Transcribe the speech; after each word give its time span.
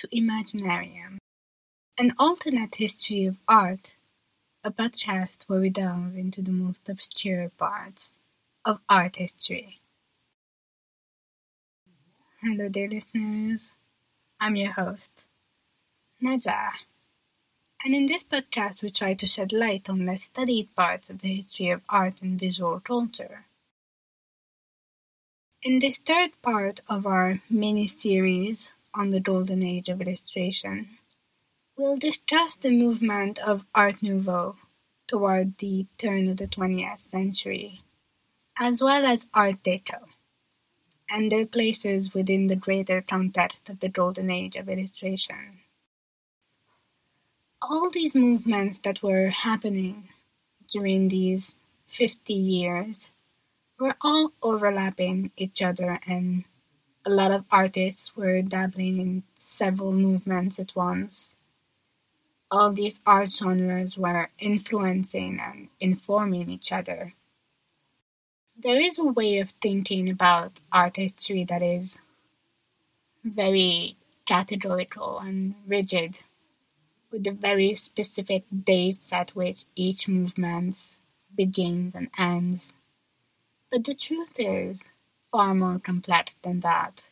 To 0.00 0.08
Imaginarium, 0.08 1.18
an 1.98 2.14
alternate 2.18 2.76
history 2.76 3.26
of 3.26 3.36
art, 3.46 3.92
a 4.64 4.70
podcast 4.70 5.44
where 5.46 5.60
we 5.60 5.68
delve 5.68 6.16
into 6.16 6.40
the 6.40 6.52
most 6.52 6.88
obscure 6.88 7.50
parts 7.58 8.14
of 8.64 8.80
art 8.88 9.16
history. 9.16 9.82
Hello, 12.40 12.70
dear 12.70 12.88
listeners. 12.88 13.72
I'm 14.40 14.56
your 14.56 14.72
host, 14.72 15.10
Naja. 16.24 16.70
And 17.84 17.94
in 17.94 18.06
this 18.06 18.24
podcast, 18.24 18.80
we 18.80 18.90
try 18.90 19.12
to 19.12 19.26
shed 19.26 19.52
light 19.52 19.90
on 19.90 20.06
less 20.06 20.24
studied 20.24 20.74
parts 20.74 21.10
of 21.10 21.18
the 21.18 21.34
history 21.34 21.68
of 21.68 21.82
art 21.90 22.22
and 22.22 22.40
visual 22.40 22.80
culture. 22.80 23.44
In 25.62 25.78
this 25.78 25.98
third 25.98 26.30
part 26.40 26.80
of 26.88 27.04
our 27.04 27.42
mini-series 27.50 28.70
on 28.94 29.10
the 29.10 29.20
Golden 29.20 29.62
Age 29.62 29.88
of 29.88 30.00
Illustration, 30.00 30.98
we'll 31.76 31.96
discuss 31.96 32.56
the 32.56 32.70
movement 32.70 33.38
of 33.38 33.64
Art 33.74 34.02
Nouveau 34.02 34.56
toward 35.06 35.58
the 35.58 35.86
turn 35.98 36.28
of 36.28 36.36
the 36.36 36.46
20th 36.46 37.00
century, 37.00 37.82
as 38.58 38.82
well 38.82 39.04
as 39.04 39.26
Art 39.34 39.62
Deco, 39.62 40.06
and 41.08 41.30
their 41.30 41.46
places 41.46 42.14
within 42.14 42.46
the 42.46 42.56
greater 42.56 43.00
context 43.02 43.68
of 43.68 43.80
the 43.80 43.88
Golden 43.88 44.30
Age 44.30 44.56
of 44.56 44.68
Illustration. 44.68 45.60
All 47.62 47.90
these 47.90 48.14
movements 48.14 48.78
that 48.80 49.02
were 49.02 49.28
happening 49.30 50.08
during 50.70 51.08
these 51.08 51.54
50 51.88 52.32
years 52.32 53.08
were 53.78 53.96
all 54.00 54.32
overlapping 54.42 55.32
each 55.36 55.62
other 55.62 55.98
and 56.06 56.44
a 57.04 57.10
lot 57.10 57.30
of 57.30 57.44
artists 57.50 58.14
were 58.14 58.42
dabbling 58.42 59.00
in 59.00 59.22
several 59.34 59.92
movements 59.92 60.58
at 60.58 60.76
once. 60.76 61.34
All 62.50 62.72
these 62.72 63.00
art 63.06 63.30
genres 63.30 63.96
were 63.96 64.30
influencing 64.38 65.40
and 65.40 65.68
informing 65.78 66.50
each 66.50 66.72
other. 66.72 67.14
There 68.58 68.78
is 68.80 68.98
a 68.98 69.04
way 69.04 69.38
of 69.38 69.50
thinking 69.62 70.10
about 70.10 70.60
art 70.70 70.96
history 70.96 71.44
that 71.44 71.62
is 71.62 71.96
very 73.24 73.96
categorical 74.26 75.18
and 75.18 75.54
rigid, 75.66 76.18
with 77.10 77.24
the 77.24 77.32
very 77.32 77.74
specific 77.76 78.44
dates 78.64 79.12
at 79.12 79.30
which 79.34 79.64
each 79.74 80.08
movement 80.08 80.96
begins 81.34 81.94
and 81.94 82.10
ends. 82.18 82.72
But 83.70 83.84
the 83.84 83.94
truth 83.94 84.38
is 84.38 84.82
far 85.32 85.54
more 85.54 85.78
complex 85.78 86.34
than 86.42 86.60
that. 86.60 87.02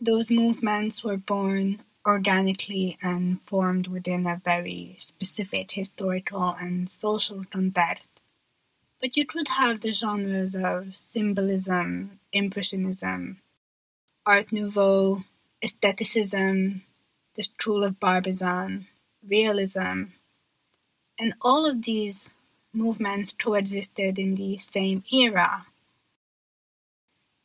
Those 0.00 0.30
movements 0.30 1.04
were 1.04 1.18
born 1.18 1.82
organically 2.06 2.96
and 3.02 3.40
formed 3.46 3.86
within 3.86 4.26
a 4.26 4.40
very 4.42 4.96
specific 4.98 5.72
historical 5.72 6.56
and 6.58 6.88
social 6.88 7.44
context. 7.52 8.08
But 9.00 9.16
you 9.16 9.26
could 9.26 9.48
have 9.48 9.80
the 9.80 9.92
genres 9.92 10.54
of 10.54 10.96
symbolism, 10.96 12.20
impressionism, 12.32 13.40
art 14.24 14.52
nouveau, 14.52 15.24
aestheticism, 15.62 16.82
the 17.34 17.42
school 17.42 17.84
of 17.84 18.00
Barbizon, 18.00 18.86
realism, 19.26 20.04
and 21.18 21.34
all 21.42 21.66
of 21.66 21.82
these 21.82 22.30
movements 22.72 23.34
coexisted 23.38 24.18
in 24.18 24.34
the 24.36 24.56
same 24.56 25.04
era, 25.12 25.66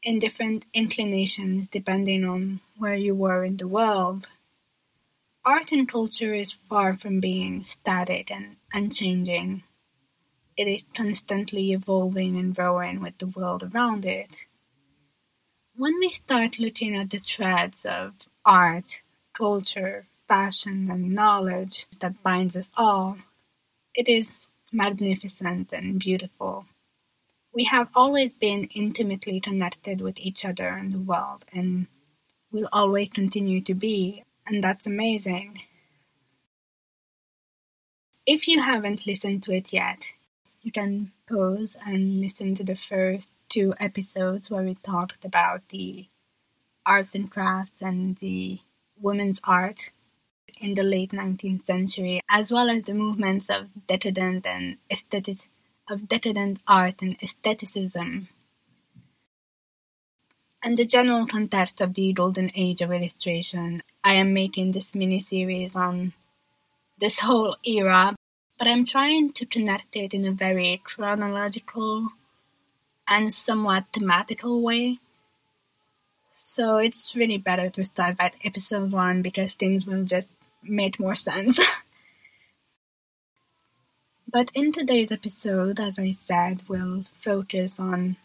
in 0.05 0.19
different 0.19 0.63
inclinations 0.73 1.67
depending 1.67 2.23
on 2.23 2.61
where 2.77 2.95
you 2.95 3.15
were 3.15 3.43
in 3.43 3.57
the 3.57 3.67
world. 3.67 4.29
Art 5.43 5.71
and 5.71 5.89
culture 5.89 6.33
is 6.33 6.53
far 6.69 6.95
from 6.95 7.19
being 7.19 7.65
static 7.65 8.29
and 8.31 8.57
unchanging. 8.71 9.63
It 10.55 10.67
is 10.67 10.83
constantly 10.95 11.71
evolving 11.71 12.37
and 12.37 12.55
growing 12.55 13.01
with 13.01 13.17
the 13.17 13.27
world 13.27 13.63
around 13.63 14.05
it. 14.05 14.29
When 15.75 15.99
we 15.99 16.09
start 16.11 16.59
looking 16.59 16.95
at 16.95 17.09
the 17.09 17.19
threads 17.19 17.83
of 17.85 18.13
art, 18.45 19.01
culture, 19.33 20.05
fashion, 20.27 20.89
and 20.89 21.13
knowledge 21.13 21.87
that 21.99 22.23
binds 22.23 22.55
us 22.55 22.71
all, 22.77 23.17
it 23.95 24.07
is 24.07 24.37
magnificent 24.71 25.73
and 25.73 25.99
beautiful. 25.99 26.67
We 27.55 27.63
have 27.71 27.87
always 27.95 28.33
been 28.33 28.65
intimately 28.75 29.39
connected 29.39 30.01
with 30.01 30.19
each 30.19 30.43
other 30.43 30.67
and 30.67 30.91
the 30.91 30.99
world, 30.99 31.45
and 31.53 31.87
will 32.51 32.67
always 32.73 33.09
continue 33.09 33.61
to 33.61 33.73
be, 33.73 34.25
and 34.45 34.61
that's 34.61 34.85
amazing. 34.85 35.61
If 38.25 38.49
you 38.49 38.61
haven't 38.61 39.07
listened 39.07 39.43
to 39.43 39.53
it 39.53 39.71
yet, 39.71 40.09
you 40.63 40.73
can 40.73 41.13
pause 41.29 41.77
and 41.85 42.19
listen 42.19 42.55
to 42.55 42.63
the 42.65 42.75
first 42.75 43.29
two 43.47 43.73
episodes 43.79 44.51
where 44.51 44.63
we 44.63 44.75
talked 44.75 45.23
about 45.23 45.61
the 45.69 46.09
arts 46.85 47.15
and 47.15 47.31
crafts 47.31 47.81
and 47.81 48.17
the 48.17 48.59
women's 48.99 49.39
art 49.45 49.91
in 50.59 50.73
the 50.73 50.83
late 50.83 51.11
19th 51.11 51.65
century, 51.65 52.19
as 52.29 52.51
well 52.51 52.69
as 52.69 52.83
the 52.83 52.93
movements 52.93 53.49
of 53.49 53.67
decadent 53.87 54.45
and 54.45 54.77
aesthetic 54.91 55.47
of 55.89 56.07
decadent 56.07 56.61
art 56.67 57.01
and 57.01 57.17
aestheticism, 57.21 58.27
and 60.63 60.77
the 60.77 60.85
general 60.85 61.27
context 61.27 61.79
of 61.79 61.93
the 61.93 62.11
golden 62.11 62.51
age 62.55 62.81
of 62.81 62.91
illustration. 62.91 63.83
I 64.03 64.15
am 64.15 64.33
making 64.33 64.71
this 64.71 64.95
mini 64.95 65.19
series 65.19 65.75
on 65.75 66.13
this 66.97 67.19
whole 67.19 67.55
era, 67.63 68.15
but 68.57 68.67
I'm 68.67 68.85
trying 68.85 69.33
to 69.33 69.45
connect 69.45 69.95
it 69.95 70.13
in 70.13 70.25
a 70.25 70.31
very 70.31 70.81
chronological 70.83 72.09
and 73.07 73.33
somewhat 73.33 73.85
thematical 73.93 74.61
way. 74.61 74.99
So 76.39 76.77
it's 76.77 77.15
really 77.15 77.37
better 77.37 77.69
to 77.69 77.83
start 77.83 78.15
at 78.19 78.35
episode 78.43 78.91
one 78.91 79.21
because 79.21 79.55
things 79.55 79.85
will 79.85 80.03
just 80.03 80.31
make 80.63 80.99
more 80.99 81.15
sense. 81.15 81.59
but 84.35 84.51
in 84.53 84.73
today's 84.73 85.13
episode, 85.13 85.79
as 85.79 85.97
I 85.97 86.11
said, 86.11 86.63
we'll 86.67 87.05
focus 87.21 87.79
on 87.79 88.17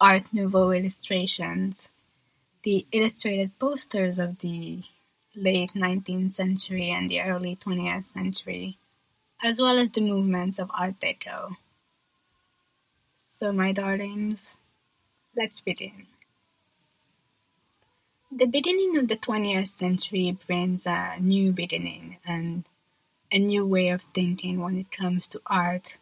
Art 0.00 0.22
Nouveau 0.32 0.70
illustrations, 0.70 1.88
the 2.62 2.86
illustrated 2.92 3.58
posters 3.58 4.20
of 4.20 4.38
the 4.38 4.84
late 5.34 5.72
19th 5.74 6.34
century 6.34 6.90
and 6.90 7.10
the 7.10 7.20
early 7.20 7.56
20th 7.56 8.04
century, 8.04 8.78
as 9.42 9.58
well 9.58 9.76
as 9.76 9.90
the 9.90 10.02
movements 10.02 10.60
of 10.60 10.70
Art 10.72 11.00
Deco. 11.00 11.56
So, 13.18 13.50
my 13.50 13.72
darlings, 13.72 14.54
let's 15.36 15.60
begin. 15.60 16.06
The 18.30 18.46
beginning 18.46 18.98
of 18.98 19.08
the 19.08 19.16
20th 19.16 19.66
century 19.66 20.38
brings 20.46 20.86
a 20.86 21.16
new 21.18 21.50
beginning 21.50 22.18
and 22.24 22.62
a 23.30 23.38
new 23.38 23.66
way 23.66 23.88
of 23.88 24.02
thinking 24.14 24.60
when 24.60 24.78
it 24.78 24.90
comes 24.90 25.26
to 25.28 25.40
art. 25.46 25.96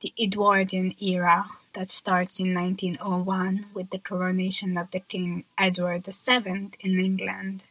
The 0.00 0.12
Edwardian 0.20 0.94
era 1.00 1.46
that 1.74 1.90
starts 1.90 2.38
in 2.38 2.54
1901 2.54 3.66
with 3.74 3.90
the 3.90 3.98
coronation 3.98 4.76
of 4.76 4.90
the 4.90 5.00
King 5.00 5.44
Edward 5.58 6.06
VII 6.06 6.70
in 6.80 7.00
England, 7.00 7.64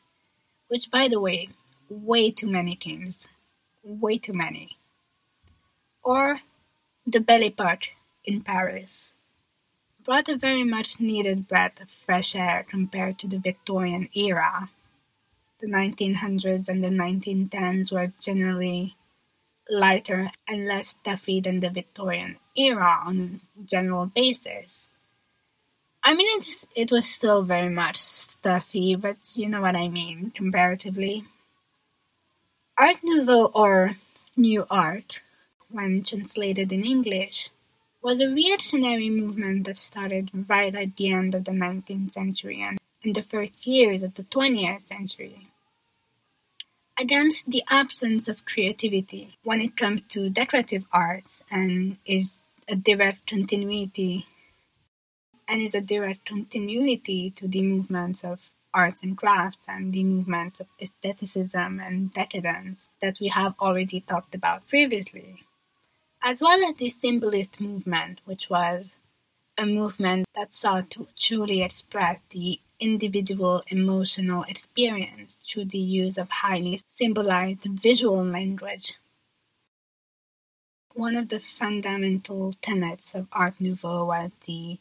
which, 0.67 0.91
by 0.91 1.07
the 1.07 1.19
way, 1.19 1.49
way 1.89 2.31
too 2.31 2.47
many 2.47 2.75
kings, 2.75 3.27
way 3.83 4.17
too 4.17 4.33
many. 4.33 4.77
Or 6.03 6.41
the 7.05 7.19
Belle 7.19 7.43
Epoque 7.43 7.89
in 8.25 8.41
Paris 8.41 9.13
brought 10.03 10.27
a 10.27 10.35
very 10.35 10.63
much 10.63 10.99
needed 10.99 11.47
breath 11.47 11.79
of 11.81 11.89
fresh 11.89 12.35
air 12.35 12.65
compared 12.69 13.17
to 13.19 13.27
the 13.27 13.37
Victorian 13.37 14.09
era. 14.13 14.69
The 15.63 15.69
1900s 15.69 16.67
and 16.67 16.83
the 16.83 16.89
1910s 16.89 17.89
were 17.89 18.11
generally 18.19 18.97
lighter 19.69 20.29
and 20.45 20.67
less 20.67 20.89
stuffy 20.89 21.39
than 21.39 21.61
the 21.61 21.69
Victorian 21.69 22.35
era 22.53 22.99
on 23.05 23.39
a 23.57 23.63
general 23.63 24.07
basis. 24.07 24.89
I 26.03 26.15
mean, 26.15 26.27
it, 26.41 26.65
it 26.75 26.91
was 26.91 27.07
still 27.07 27.43
very 27.43 27.69
much 27.69 27.95
stuffy, 27.95 28.95
but 28.95 29.15
you 29.35 29.47
know 29.47 29.61
what 29.61 29.77
I 29.77 29.87
mean, 29.87 30.33
comparatively. 30.35 31.23
Art 32.77 32.97
Nouveau 33.01 33.45
or 33.45 33.95
New 34.35 34.65
Art, 34.69 35.21
when 35.69 36.03
translated 36.03 36.73
in 36.73 36.83
English, 36.83 37.51
was 38.01 38.19
a 38.19 38.27
reactionary 38.27 39.09
movement 39.09 39.65
that 39.67 39.77
started 39.77 40.29
right 40.49 40.75
at 40.75 40.97
the 40.97 41.13
end 41.13 41.33
of 41.33 41.45
the 41.45 41.51
19th 41.51 42.11
century 42.11 42.61
and 42.61 42.77
in 43.01 43.13
the 43.13 43.23
first 43.23 43.65
years 43.65 44.03
of 44.03 44.15
the 44.15 44.23
20th 44.23 44.81
century. 44.81 45.52
Against 46.97 47.49
the 47.49 47.63
absence 47.69 48.27
of 48.27 48.45
creativity 48.45 49.37
when 49.43 49.61
it 49.61 49.75
comes 49.75 50.01
to 50.09 50.29
decorative 50.29 50.85
arts 50.93 51.41
and 51.49 51.97
is 52.05 52.39
a 52.67 52.75
direct 52.75 53.25
continuity 53.25 54.27
and 55.47 55.61
is 55.61 55.73
a 55.73 55.81
direct 55.81 56.25
continuity 56.25 57.31
to 57.31 57.47
the 57.47 57.63
movements 57.63 58.23
of 58.23 58.51
arts 58.73 59.01
and 59.03 59.17
crafts 59.17 59.65
and 59.67 59.91
the 59.91 60.03
movements 60.03 60.59
of 60.59 60.67
aestheticism 60.81 61.79
and 61.79 62.13
decadence 62.13 62.89
that 63.01 63.19
we 63.19 63.27
have 63.27 63.53
already 63.59 63.99
talked 63.99 64.35
about 64.35 64.67
previously, 64.67 65.43
as 66.23 66.41
well 66.41 66.63
as 66.63 66.75
the 66.75 66.89
symbolist 66.89 67.59
movement, 67.59 68.21
which 68.25 68.49
was 68.49 68.93
a 69.57 69.65
movement 69.65 70.27
that 70.35 70.53
sought 70.53 70.89
to 70.91 71.07
truly 71.17 71.61
express 71.61 72.19
the 72.29 72.59
individual 72.83 73.63
emotional 73.67 74.43
experience 74.43 75.39
through 75.47 75.63
the 75.63 75.79
use 75.79 76.17
of 76.17 76.29
highly 76.29 76.81
symbolized 76.85 77.63
visual 77.63 78.25
language. 78.25 78.95
One 80.93 81.15
of 81.15 81.29
the 81.29 81.39
fundamental 81.39 82.53
tenets 82.61 83.15
of 83.15 83.27
Art 83.31 83.55
Nouveau 83.57 84.05
was 84.07 84.31
the 84.45 84.79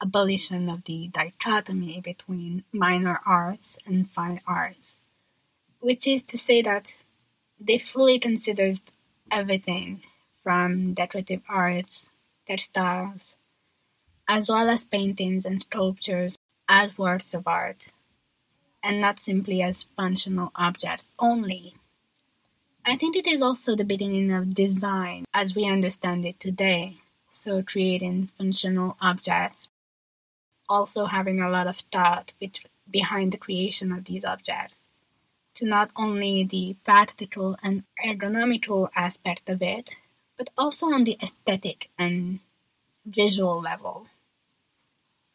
abolition 0.00 0.68
of 0.68 0.84
the 0.84 1.08
dichotomy 1.08 2.00
between 2.00 2.62
minor 2.72 3.20
arts 3.26 3.76
and 3.84 4.08
fine 4.08 4.40
arts, 4.46 5.00
which 5.80 6.06
is 6.06 6.22
to 6.22 6.38
say 6.38 6.62
that 6.62 6.94
they 7.58 7.78
fully 7.78 8.20
considered 8.20 8.78
everything 9.28 10.02
from 10.44 10.94
decorative 10.94 11.42
arts, 11.48 12.08
textiles, 12.46 13.34
as 14.28 14.48
well 14.48 14.70
as 14.70 14.84
paintings 14.84 15.44
and 15.44 15.62
sculptures 15.62 16.38
as 16.70 16.96
works 16.96 17.34
of 17.34 17.48
art, 17.48 17.88
and 18.82 19.00
not 19.00 19.20
simply 19.20 19.60
as 19.60 19.86
functional 19.96 20.52
objects 20.54 21.10
only. 21.18 21.74
I 22.86 22.96
think 22.96 23.16
it 23.16 23.26
is 23.26 23.42
also 23.42 23.74
the 23.74 23.84
beginning 23.84 24.30
of 24.32 24.54
design 24.54 25.24
as 25.34 25.54
we 25.54 25.66
understand 25.66 26.24
it 26.24 26.38
today. 26.38 26.98
So, 27.32 27.62
creating 27.62 28.30
functional 28.38 28.96
objects 29.00 29.68
also 30.68 31.06
having 31.06 31.40
a 31.40 31.50
lot 31.50 31.66
of 31.66 31.76
thought 31.92 32.32
behind 32.88 33.32
the 33.32 33.38
creation 33.38 33.90
of 33.90 34.04
these 34.04 34.24
objects 34.24 34.86
to 35.56 35.66
not 35.66 35.90
only 35.96 36.44
the 36.44 36.76
practical 36.84 37.56
and 37.62 37.82
ergonomical 38.06 38.88
aspect 38.94 39.48
of 39.48 39.60
it, 39.60 39.96
but 40.38 40.48
also 40.56 40.86
on 40.86 41.02
the 41.02 41.18
aesthetic 41.20 41.90
and 41.98 42.38
visual 43.04 43.60
level. 43.60 44.06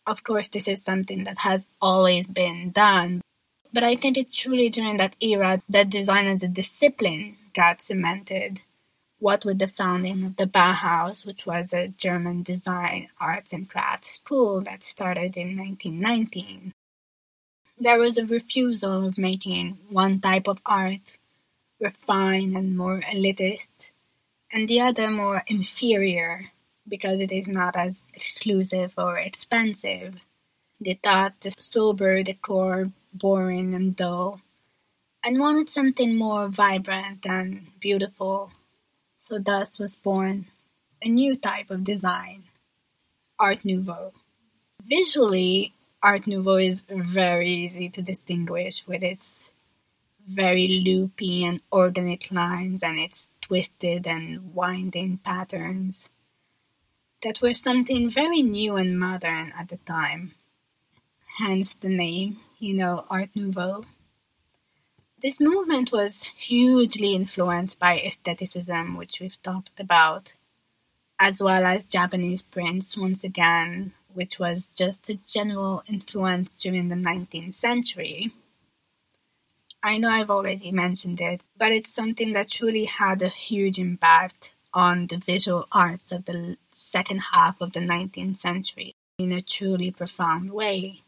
Of 0.07 0.23
course, 0.23 0.47
this 0.49 0.67
is 0.67 0.81
something 0.81 1.23
that 1.23 1.39
has 1.39 1.65
always 1.81 2.27
been 2.27 2.71
done, 2.71 3.21
but 3.73 3.83
I 3.83 3.95
think 3.95 4.17
it's 4.17 4.35
truly 4.35 4.69
during 4.69 4.97
that 4.97 5.15
era 5.19 5.61
that 5.69 5.89
design 5.89 6.27
as 6.27 6.43
a 6.43 6.47
discipline 6.47 7.37
got 7.55 7.81
cemented 7.81 8.61
what 9.19 9.45
with 9.45 9.59
the 9.59 9.67
founding 9.67 10.23
of 10.23 10.35
the 10.35 10.45
Bauhaus, 10.45 11.25
which 11.25 11.45
was 11.45 11.73
a 11.73 11.87
German 11.87 12.43
design, 12.43 13.07
arts, 13.19 13.53
and 13.53 13.67
crafts 13.69 14.15
school 14.17 14.61
that 14.61 14.83
started 14.83 15.35
in 15.37 15.57
1919. 15.57 16.73
There 17.79 17.99
was 17.99 18.17
a 18.17 18.25
refusal 18.25 19.07
of 19.07 19.17
making 19.17 19.79
one 19.89 20.21
type 20.21 20.47
of 20.47 20.61
art 20.65 21.17
refined 21.79 22.55
and 22.55 22.77
more 22.77 23.01
elitist, 23.01 23.69
and 24.51 24.67
the 24.67 24.81
other 24.81 25.09
more 25.09 25.43
inferior 25.47 26.51
because 26.87 27.19
it 27.19 27.31
is 27.31 27.47
not 27.47 27.75
as 27.75 28.05
exclusive 28.13 28.93
or 28.97 29.17
expensive. 29.17 30.15
They 30.79 30.99
thought 31.01 31.41
the 31.41 31.51
sober 31.59 32.23
decor 32.23 32.91
boring 33.13 33.73
and 33.73 33.95
dull, 33.95 34.41
and 35.23 35.39
wanted 35.39 35.69
something 35.69 36.15
more 36.15 36.49
vibrant 36.49 37.25
and 37.25 37.67
beautiful 37.79 38.51
so 39.27 39.39
thus 39.39 39.79
was 39.79 39.95
born 39.95 40.45
a 41.01 41.09
new 41.09 41.35
type 41.35 41.71
of 41.71 41.83
design, 41.83 42.43
Art 43.39 43.65
Nouveau. 43.65 44.13
Visually, 44.83 45.73
Art 46.01 46.27
Nouveau 46.27 46.57
is 46.57 46.83
very 46.87 47.49
easy 47.49 47.89
to 47.89 48.01
distinguish 48.01 48.83
with 48.87 49.03
its 49.03 49.49
very 50.27 50.81
loopy 50.85 51.43
and 51.43 51.61
organic 51.71 52.31
lines 52.31 52.83
and 52.83 52.99
its 52.99 53.29
twisted 53.41 54.05
and 54.07 54.53
winding 54.53 55.19
patterns 55.23 56.09
that 57.25 57.41
were 57.41 57.55
something 57.55 58.07
very 58.07 58.43
new 58.43 58.75
and 58.75 58.99
modern 58.99 59.51
at 59.57 59.69
the 59.69 59.77
time. 59.77 60.35
Hence 61.39 61.73
the 61.73 61.89
name, 61.89 62.37
you 62.59 62.75
know, 62.75 63.03
Art 63.09 63.29
Nouveau. 63.33 63.83
This 65.23 65.39
movement 65.39 65.91
was 65.91 66.29
hugely 66.37 67.15
influenced 67.15 67.79
by 67.79 67.97
aestheticism, 67.97 68.95
which 68.95 69.19
we've 69.19 69.41
talked 69.41 69.79
about, 69.79 70.33
as 71.19 71.41
well 71.41 71.65
as 71.65 71.87
Japanese 71.87 72.43
prints 72.43 72.95
once 72.95 73.23
again, 73.23 73.93
which 74.13 74.37
was 74.37 74.69
just 74.75 75.09
a 75.09 75.19
general 75.27 75.81
influence 75.87 76.51
during 76.51 76.89
the 76.89 76.95
19th 76.95 77.55
century. 77.55 78.33
I 79.81 79.97
know 79.97 80.09
I've 80.09 80.29
already 80.29 80.71
mentioned 80.71 81.19
it, 81.19 81.41
but 81.57 81.71
it's 81.71 81.91
something 81.91 82.33
that 82.33 82.51
truly 82.51 82.85
had 82.85 83.23
a 83.23 83.29
huge 83.29 83.79
impact 83.79 84.53
on 84.75 85.07
the 85.07 85.17
visual 85.17 85.67
arts 85.71 86.11
of 86.11 86.25
the 86.25 86.57
second 86.71 87.19
half 87.33 87.59
of 87.61 87.71
the 87.73 87.79
19th 87.79 88.39
century 88.39 88.93
in 89.17 89.31
a 89.31 89.41
truly 89.41 89.89
profound 89.89 90.51
way. 90.51 91.01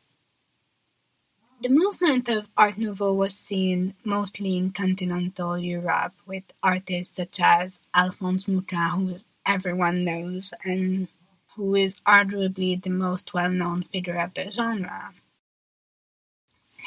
The 1.61 1.69
movement 1.69 2.29
of 2.29 2.47
Art 2.55 2.77
Nouveau 2.77 3.13
was 3.13 3.33
seen 3.33 3.95
mostly 4.03 4.57
in 4.57 4.71
continental 4.71 5.57
Europe 5.57 6.13
with 6.25 6.43
artists 6.63 7.17
such 7.17 7.39
as 7.41 7.79
Alphonse 7.93 8.47
Mucha, 8.47 8.89
who 8.91 9.17
everyone 9.45 10.05
knows 10.05 10.53
and 10.63 11.07
who 11.55 11.75
is 11.75 11.95
arguably 12.07 12.81
the 12.81 12.91
most 12.91 13.33
well-known 13.33 13.83
figure 13.83 14.17
of 14.17 14.35
the 14.35 14.51
genre. 14.51 15.13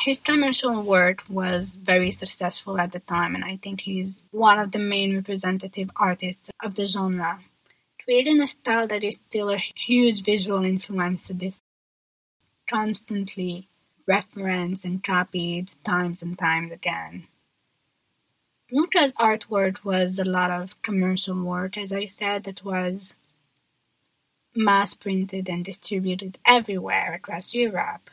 His 0.05 0.17
commercial 0.17 0.83
work 0.83 1.25
was 1.29 1.75
very 1.75 2.11
successful 2.11 2.81
at 2.81 2.93
the 2.93 3.01
time, 3.01 3.35
and 3.35 3.45
I 3.45 3.59
think 3.59 3.83
he's 3.83 4.25
one 4.31 4.59
of 4.59 4.73
the 4.73 4.79
main 4.79 5.15
representative 5.15 5.91
artists 5.95 6.49
of 6.63 6.75
the 6.75 6.89
genre, 6.89 7.41
creating 8.03 8.41
a 8.41 8.47
style 8.47 8.87
that 8.87 9.05
is 9.05 9.17
still 9.17 9.51
a 9.51 9.63
huge 9.87 10.25
visual 10.25 10.65
influence 10.65 11.27
to 11.27 11.35
this 11.35 11.61
constantly 12.67 13.69
referenced 14.07 14.87
and 14.87 15.05
copied 15.05 15.71
times 15.85 16.23
and 16.23 16.39
times 16.39 16.73
again. 16.73 17.27
Mucha's 18.73 19.13
artwork 19.15 19.85
was 19.85 20.19
a 20.19 20.25
lot 20.25 20.51
of 20.51 20.81
commercial 20.81 21.45
work, 21.45 21.77
as 21.77 21.93
I 21.93 22.07
said, 22.07 22.45
that 22.45 22.65
was 22.65 23.15
mass 24.55 24.95
printed 24.95 25.51
and 25.51 25.63
distributed 25.63 26.39
everywhere 26.47 27.13
across 27.13 27.53
Europe. 27.53 28.09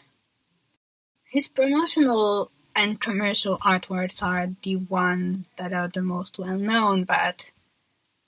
His 1.29 1.50
promotional 1.50 2.51
and 2.74 3.01
commercial 3.01 3.57
artworks 3.57 4.24
are 4.24 4.55
the 4.63 4.77
ones 4.77 5.46
that 5.57 5.74
are 5.74 5.89
the 5.89 6.01
most 6.01 6.39
well 6.39 6.57
known, 6.57 7.03
but 7.03 7.51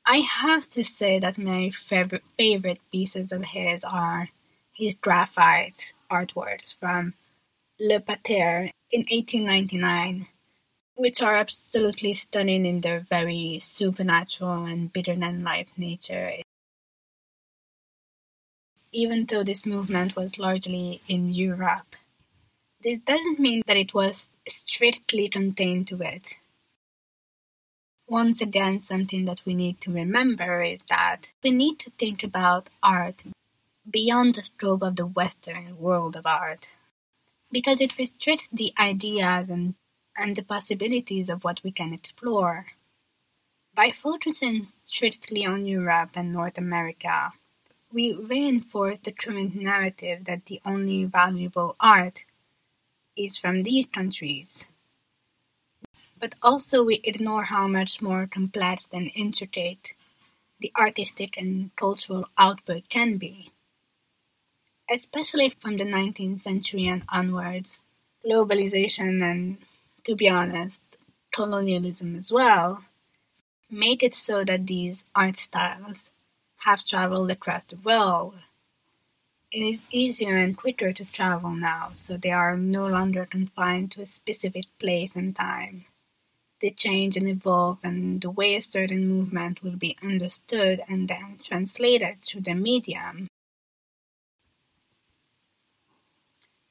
I 0.05 0.17
have 0.17 0.69
to 0.71 0.83
say 0.83 1.17
that 1.19 1.37
my 1.37 1.69
favorite, 1.69 2.81
pieces 2.91 3.31
of 3.31 3.43
his 3.43 3.85
are 3.85 4.29
his 4.73 4.95
graphite 4.95 5.93
artworks 6.11 6.75
from 6.77 7.13
Le 7.79 8.01
Pater 8.01 8.71
in 8.91 9.01
1899, 9.09 10.27
which 10.95 11.21
are 11.21 11.37
absolutely 11.37 12.13
stunning 12.13 12.65
in 12.65 12.81
their 12.81 12.99
very 12.99 13.59
supernatural 13.63 14.65
and 14.65 14.91
bigger 14.91 15.15
than 15.15 15.45
life 15.45 15.69
nature. 15.77 16.33
Even 18.91 19.25
though 19.25 19.43
this 19.43 19.65
movement 19.65 20.17
was 20.17 20.37
largely 20.37 20.99
in 21.07 21.33
Europe, 21.33 21.95
this 22.81 22.99
doesn't 22.99 23.39
mean 23.39 23.61
that 23.67 23.77
it 23.77 23.93
was 23.93 24.29
strictly 24.47 25.27
contained 25.27 25.87
to 25.89 26.01
it. 26.01 26.35
Once 28.07 28.41
again, 28.41 28.81
something 28.81 29.25
that 29.25 29.41
we 29.45 29.53
need 29.53 29.79
to 29.81 29.91
remember 29.91 30.63
is 30.63 30.79
that 30.89 31.31
we 31.43 31.51
need 31.51 31.77
to 31.77 31.91
think 31.91 32.23
about 32.23 32.69
art 32.81 33.23
beyond 33.89 34.35
the 34.35 34.43
scope 34.43 34.81
of 34.81 34.95
the 34.95 35.05
Western 35.05 35.77
world 35.77 36.15
of 36.15 36.25
art 36.25 36.67
because 37.51 37.81
it 37.81 37.97
restricts 37.97 38.47
the 38.51 38.73
ideas 38.79 39.49
and, 39.49 39.75
and 40.17 40.35
the 40.35 40.43
possibilities 40.43 41.29
of 41.29 41.43
what 41.43 41.61
we 41.63 41.71
can 41.71 41.93
explore. 41.93 42.67
By 43.75 43.91
focusing 43.91 44.65
strictly 44.85 45.45
on 45.45 45.65
Europe 45.65 46.11
and 46.15 46.33
North 46.33 46.57
America, 46.57 47.33
we 47.91 48.13
reinforce 48.13 48.99
the 48.99 49.11
current 49.11 49.55
narrative 49.55 50.25
that 50.25 50.45
the 50.45 50.61
only 50.65 51.05
valuable 51.05 51.75
art 51.79 52.23
is 53.15 53.37
from 53.37 53.63
these 53.63 53.87
countries. 53.87 54.65
But 56.19 56.35
also, 56.41 56.83
we 56.83 57.01
ignore 57.03 57.45
how 57.45 57.67
much 57.67 58.01
more 58.01 58.27
complex 58.27 58.87
and 58.91 59.11
intricate 59.15 59.93
the 60.59 60.71
artistic 60.77 61.37
and 61.37 61.75
cultural 61.75 62.27
output 62.37 62.89
can 62.89 63.17
be 63.17 63.51
especially 64.89 65.49
from 65.49 65.77
the 65.77 65.85
nineteenth 65.85 66.41
century 66.41 66.87
and 66.87 67.03
onwards, 67.09 67.79
globalization 68.25 69.21
and, 69.23 69.57
to 70.03 70.15
be 70.15 70.27
honest, 70.27 70.81
colonialism 71.31 72.15
as 72.15 72.31
well, 72.31 72.83
made 73.69 74.01
it 74.01 74.15
so 74.15 74.43
that 74.43 74.65
these 74.65 75.05
art 75.15 75.37
styles 75.37 76.09
have 76.65 76.83
traveled 76.83 77.29
across 77.29 77.63
the 77.65 77.77
world. 77.77 78.33
It 79.51 79.61
is 79.61 79.81
easier 79.89 80.37
and 80.37 80.55
quicker 80.55 80.93
to 80.93 81.05
travel 81.05 81.55
now, 81.55 81.93
so 81.95 82.17
they 82.17 82.29
are 82.29 82.55
no 82.55 82.85
longer 82.85 83.25
confined 83.25 83.91
to 83.93 84.03
a 84.03 84.05
specific 84.05 84.65
place 84.77 85.15
and 85.15 85.35
time. 85.35 85.85
They 86.61 86.69
change 86.69 87.17
and 87.17 87.27
evolve, 87.27 87.79
and 87.81 88.21
the 88.21 88.29
way 88.29 88.55
a 88.55 88.61
certain 88.61 89.07
movement 89.07 89.63
will 89.63 89.75
be 89.75 89.97
understood 90.03 90.83
and 90.87 91.07
then 91.07 91.39
translated 91.43 92.21
through 92.21 92.41
the 92.41 92.53
medium. 92.53 93.27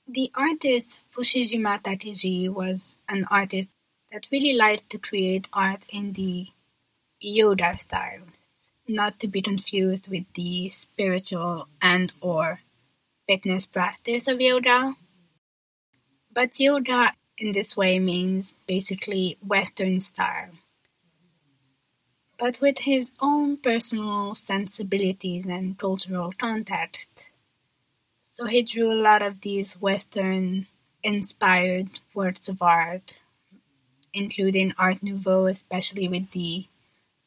The 0.07 0.31
artist 0.37 1.01
Fujishima 1.13 1.83
Takeji 1.83 2.49
was 2.49 2.97
an 3.09 3.25
artist 3.29 3.71
that 4.13 4.29
really 4.31 4.53
liked 4.53 4.89
to 4.91 4.99
create 4.99 5.49
art 5.53 5.83
in 5.89 6.13
the 6.13 6.47
yoga 7.19 7.77
style, 7.77 8.23
not 8.87 9.19
to 9.19 9.27
be 9.27 9.43
confused 9.43 10.07
with 10.07 10.33
the 10.35 10.71
spiritual 10.71 11.67
and 11.83 12.13
or 12.21 12.61
fitness 13.29 13.67
practice 13.67 14.27
of 14.27 14.41
yoga. 14.41 14.95
But 16.33 16.59
yoga 16.59 17.13
in 17.37 17.53
this 17.53 17.77
way 17.77 17.99
means 17.99 18.55
basically 18.67 19.37
Western 19.47 20.01
style. 20.01 20.53
But 22.39 22.61
with 22.61 22.79
his 22.79 23.13
own 23.21 23.59
personal 23.59 24.35
sensibilities 24.35 25.45
and 25.45 25.77
cultural 25.77 26.33
context. 26.39 27.27
So 28.29 28.47
he 28.47 28.63
drew 28.63 28.91
a 28.91 29.03
lot 29.03 29.21
of 29.21 29.43
these 29.43 29.75
Western 29.75 30.67
inspired 31.03 32.01
works 32.15 32.49
of 32.49 32.63
art, 32.63 33.15
including 34.15 34.73
Art 34.79 35.03
Nouveau, 35.03 35.47
especially 35.47 36.09
with 36.09 36.31
the 36.31 36.67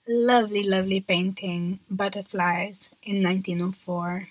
lovely, 0.08 0.63
lovely 0.63 1.01
painting 1.01 1.79
Butterflies 1.89 2.89
in 3.03 3.22
1904 3.22 4.29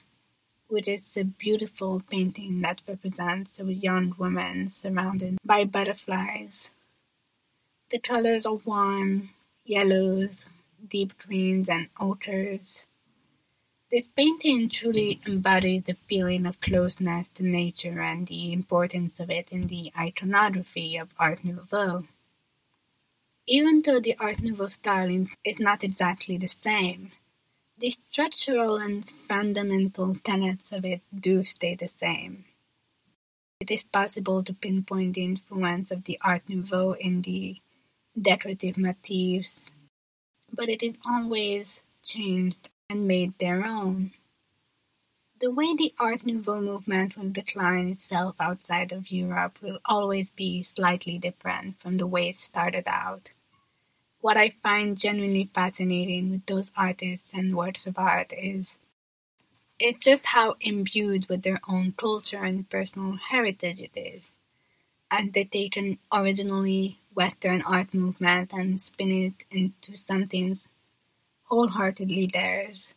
which 0.70 0.86
is 0.88 1.16
a 1.16 1.24
beautiful 1.24 2.00
painting 2.08 2.62
that 2.62 2.80
represents 2.86 3.58
a 3.58 3.64
young 3.64 4.14
woman 4.16 4.68
surrounded 4.70 5.36
by 5.44 5.64
butterflies. 5.64 6.70
The 7.90 7.98
colors 7.98 8.46
are 8.46 8.54
warm, 8.54 9.30
yellows, 9.64 10.44
deep 10.88 11.18
greens, 11.18 11.68
and 11.68 11.88
ochres. 12.00 12.84
This 13.90 14.06
painting 14.06 14.68
truly 14.68 15.20
embodies 15.26 15.82
the 15.82 15.96
feeling 16.08 16.46
of 16.46 16.60
closeness 16.60 17.28
to 17.34 17.42
nature 17.44 18.00
and 18.00 18.28
the 18.28 18.52
importance 18.52 19.18
of 19.18 19.28
it 19.30 19.48
in 19.50 19.66
the 19.66 19.90
iconography 19.98 20.96
of 20.96 21.08
Art 21.18 21.44
Nouveau. 21.44 22.06
Even 23.48 23.82
though 23.82 23.98
the 23.98 24.16
Art 24.20 24.40
Nouveau 24.40 24.68
style 24.68 25.26
is 25.44 25.58
not 25.58 25.82
exactly 25.82 26.36
the 26.36 26.46
same, 26.46 27.10
the 27.80 27.88
structural 27.88 28.76
and 28.76 29.08
fundamental 29.08 30.14
tenets 30.22 30.70
of 30.70 30.84
it 30.84 31.00
do 31.18 31.42
stay 31.42 31.74
the 31.74 31.88
same. 31.88 32.44
It 33.58 33.70
is 33.70 33.82
possible 33.82 34.42
to 34.44 34.52
pinpoint 34.52 35.14
the 35.14 35.24
influence 35.24 35.90
of 35.90 36.04
the 36.04 36.18
Art 36.22 36.42
Nouveau 36.46 36.92
in 36.92 37.22
the 37.22 37.56
decorative 38.20 38.76
motifs, 38.76 39.70
but 40.52 40.68
it 40.68 40.82
is 40.82 40.98
always 41.06 41.80
changed 42.04 42.68
and 42.90 43.08
made 43.08 43.38
their 43.38 43.64
own. 43.64 44.12
The 45.40 45.50
way 45.50 45.74
the 45.74 45.94
Art 45.98 46.26
Nouveau 46.26 46.60
movement 46.60 47.16
will 47.16 47.30
decline 47.30 47.88
itself 47.88 48.36
outside 48.38 48.92
of 48.92 49.10
Europe 49.10 49.56
will 49.62 49.78
always 49.86 50.28
be 50.28 50.62
slightly 50.62 51.16
different 51.16 51.80
from 51.80 51.96
the 51.96 52.06
way 52.06 52.28
it 52.28 52.38
started 52.38 52.84
out 52.86 53.30
what 54.20 54.36
I 54.36 54.54
find 54.62 54.98
genuinely 54.98 55.50
fascinating 55.54 56.30
with 56.30 56.46
those 56.46 56.72
artists 56.76 57.32
and 57.32 57.56
works 57.56 57.86
of 57.86 57.98
art 57.98 58.32
is 58.36 58.78
it's 59.78 60.04
just 60.04 60.26
how 60.26 60.56
imbued 60.60 61.26
with 61.28 61.42
their 61.42 61.60
own 61.66 61.94
culture 61.96 62.44
and 62.44 62.68
personal 62.68 63.16
heritage 63.30 63.80
it 63.80 63.98
is. 63.98 64.22
And 65.10 65.32
they 65.32 65.44
take 65.44 65.76
an 65.76 65.98
originally 66.12 67.00
Western 67.14 67.62
art 67.62 67.94
movement 67.94 68.52
and 68.52 68.80
spin 68.80 69.10
it 69.10 69.44
into 69.50 69.96
something 69.96 70.56
wholeheartedly 71.44 72.30
theirs. 72.32 72.88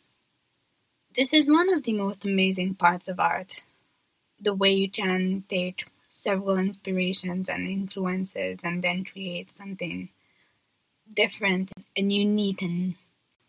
This 1.16 1.34
is 1.34 1.50
one 1.50 1.74
of 1.74 1.84
the 1.84 1.94
most 1.94 2.26
amazing 2.26 2.76
parts 2.76 3.08
of 3.08 3.20
art. 3.20 3.62
The 4.42 4.54
way 4.54 4.74
you 4.74 4.90
can 4.90 5.46
take 5.48 5.86
several 6.10 6.58
inspirations 6.58 7.50
and 7.50 7.68
influences 7.68 8.60
and 8.64 8.84
then 8.84 9.06
create 9.06 9.52
something 9.52 10.10
different 11.12 11.72
and 11.96 12.12
unique 12.12 12.62
and 12.62 12.96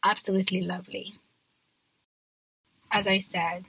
absolutely 0.05 0.61
lovely. 0.61 1.15
As 2.91 3.07
I 3.07 3.19
said, 3.19 3.65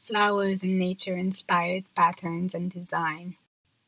flowers 0.00 0.62
and 0.62 0.78
nature 0.78 1.16
inspired 1.16 1.84
patterns 1.94 2.54
and 2.54 2.70
design 2.70 3.36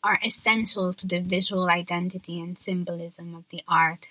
are 0.02 0.20
essential 0.24 0.94
to 0.94 1.06
the 1.06 1.18
visual 1.18 1.68
identity 1.68 2.40
and 2.40 2.58
symbolism 2.58 3.34
of 3.34 3.44
the 3.50 3.62
art. 3.66 4.08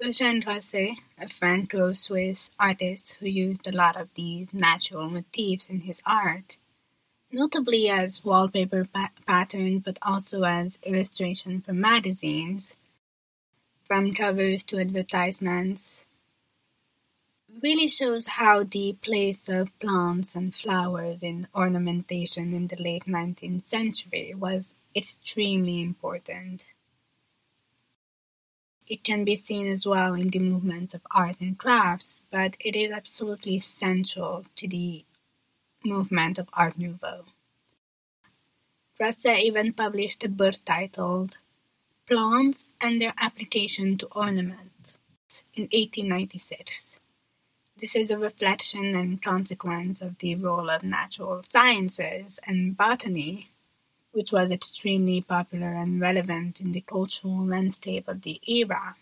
Eugène 0.00 0.44
Grasset, 0.44 0.96
a 1.18 1.28
Franco-Swiss 1.28 2.50
artist 2.60 3.16
who 3.18 3.26
used 3.26 3.66
a 3.66 3.72
lot 3.72 3.96
of 3.96 4.10
these 4.14 4.52
natural 4.52 5.08
motifs 5.08 5.68
in 5.68 5.80
his 5.80 6.02
art, 6.04 6.58
notably 7.32 7.88
as 7.88 8.22
wallpaper 8.22 8.84
pa- 8.84 9.10
pattern 9.26 9.78
but 9.78 9.98
also 10.02 10.42
as 10.42 10.78
illustration 10.82 11.62
for 11.62 11.72
magazines, 11.72 12.74
from 13.86 14.12
covers 14.12 14.64
to 14.64 14.80
advertisements, 14.80 16.00
really 17.62 17.88
shows 17.88 18.26
how 18.26 18.64
the 18.64 18.96
place 19.00 19.48
of 19.48 19.78
plants 19.78 20.34
and 20.34 20.54
flowers 20.54 21.22
in 21.22 21.46
ornamentation 21.54 22.52
in 22.52 22.66
the 22.66 22.76
late 22.76 23.06
19th 23.06 23.62
century 23.62 24.34
was 24.36 24.74
extremely 24.94 25.80
important. 25.80 26.64
It 28.86 29.02
can 29.02 29.24
be 29.24 29.34
seen 29.34 29.66
as 29.68 29.86
well 29.86 30.14
in 30.14 30.30
the 30.30 30.38
movements 30.38 30.94
of 30.94 31.00
art 31.10 31.36
and 31.40 31.58
crafts, 31.58 32.18
but 32.30 32.56
it 32.60 32.76
is 32.76 32.92
absolutely 32.92 33.58
central 33.58 34.44
to 34.56 34.68
the 34.68 35.04
movement 35.84 36.38
of 36.38 36.48
Art 36.52 36.78
Nouveau. 36.78 37.24
Grasset 38.98 39.40
even 39.40 39.72
published 39.72 40.24
a 40.24 40.28
book 40.28 40.54
titled 40.64 41.36
plants 42.06 42.64
and 42.80 43.02
their 43.02 43.14
application 43.18 43.98
to 43.98 44.06
ornament 44.12 44.96
in 45.54 45.64
1896. 45.64 46.96
This 47.80 47.96
is 47.96 48.10
a 48.10 48.18
reflection 48.18 48.94
and 48.94 49.20
consequence 49.20 50.00
of 50.00 50.18
the 50.18 50.36
role 50.36 50.70
of 50.70 50.82
natural 50.82 51.42
sciences 51.50 52.38
and 52.46 52.76
botany, 52.76 53.50
which 54.12 54.32
was 54.32 54.52
extremely 54.52 55.20
popular 55.20 55.74
and 55.74 56.00
relevant 56.00 56.60
in 56.60 56.72
the 56.72 56.80
cultural 56.80 57.44
landscape 57.44 58.08
of 58.08 58.22
the 58.22 58.40
era. 58.46 58.96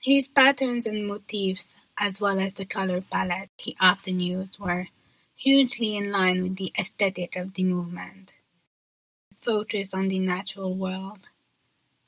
His 0.00 0.26
patterns 0.26 0.86
and 0.86 1.06
motifs, 1.06 1.74
as 1.98 2.20
well 2.20 2.40
as 2.40 2.54
the 2.54 2.64
color 2.64 3.02
palette 3.02 3.50
he 3.56 3.76
often 3.78 4.18
used, 4.18 4.58
were 4.58 4.88
hugely 5.36 5.96
in 5.96 6.10
line 6.10 6.42
with 6.42 6.56
the 6.56 6.72
aesthetic 6.78 7.36
of 7.36 7.54
the 7.54 7.62
movement 7.62 8.32
focused 9.42 9.94
on 9.94 10.08
the 10.08 10.20
natural 10.20 10.74
world, 10.74 11.18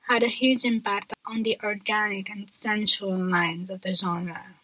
had 0.09 0.23
a 0.23 0.29
huge 0.29 0.65
impact 0.65 1.13
on 1.27 1.43
the 1.43 1.59
organic 1.63 2.31
and 2.31 2.53
sensual 2.53 3.19
lines 3.19 3.71
of 3.71 3.81
the 3.81 3.95
genre. 3.95 4.55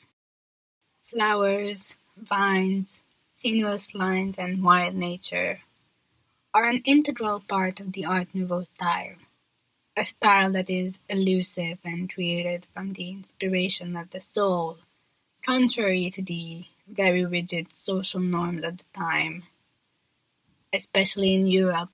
Flowers, 1.05 1.97
vines, 2.17 2.99
sinuous 3.31 3.95
lines, 3.95 4.39
and 4.39 4.63
wild 4.63 4.95
nature 4.95 5.61
are 6.55 6.69
an 6.69 6.83
integral 6.85 7.41
part 7.41 7.81
of 7.81 7.93
the 7.93 8.05
Art 8.05 8.29
Nouveau 8.35 8.65
style, 8.75 9.17
a 9.97 10.05
style 10.05 10.53
that 10.53 10.71
is 10.71 11.01
elusive 11.09 11.79
and 11.85 12.13
created 12.13 12.67
from 12.73 12.93
the 12.93 13.11
inspiration 13.11 13.97
of 13.97 14.11
the 14.11 14.21
soul, 14.21 14.79
contrary 15.45 16.11
to 16.11 16.23
the 16.23 16.65
very 16.87 17.25
rigid 17.25 17.75
social 17.75 18.21
norms 18.21 18.63
of 18.63 18.79
the 18.79 18.85
time, 18.95 19.45
especially 20.73 21.35
in 21.35 21.47
Europe 21.47 21.91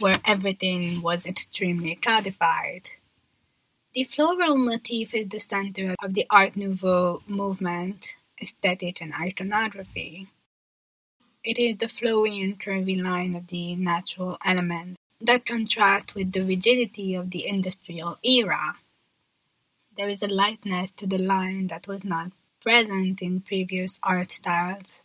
where 0.00 0.20
everything 0.24 1.02
was 1.02 1.26
extremely 1.26 1.94
codified. 1.94 2.90
The 3.94 4.04
floral 4.04 4.56
motif 4.56 5.14
is 5.14 5.28
the 5.28 5.40
center 5.40 5.94
of 6.02 6.14
the 6.14 6.26
Art 6.30 6.56
Nouveau 6.56 7.22
movement, 7.26 8.14
aesthetic 8.40 9.00
and 9.00 9.12
iconography. 9.14 10.28
It 11.42 11.58
is 11.58 11.78
the 11.78 11.88
flowing 11.88 12.42
and 12.42 12.60
curvy 12.60 13.02
line 13.02 13.34
of 13.34 13.46
the 13.48 13.74
natural 13.74 14.38
element 14.44 14.96
that 15.20 15.46
contrasts 15.46 16.14
with 16.14 16.32
the 16.32 16.44
rigidity 16.44 17.14
of 17.14 17.30
the 17.30 17.46
industrial 17.46 18.18
era. 18.22 18.76
There 19.96 20.08
is 20.08 20.22
a 20.22 20.28
lightness 20.28 20.92
to 20.92 21.06
the 21.06 21.18
line 21.18 21.68
that 21.68 21.88
was 21.88 22.04
not 22.04 22.32
present 22.60 23.20
in 23.22 23.40
previous 23.40 23.98
art 24.02 24.30
styles 24.30 25.02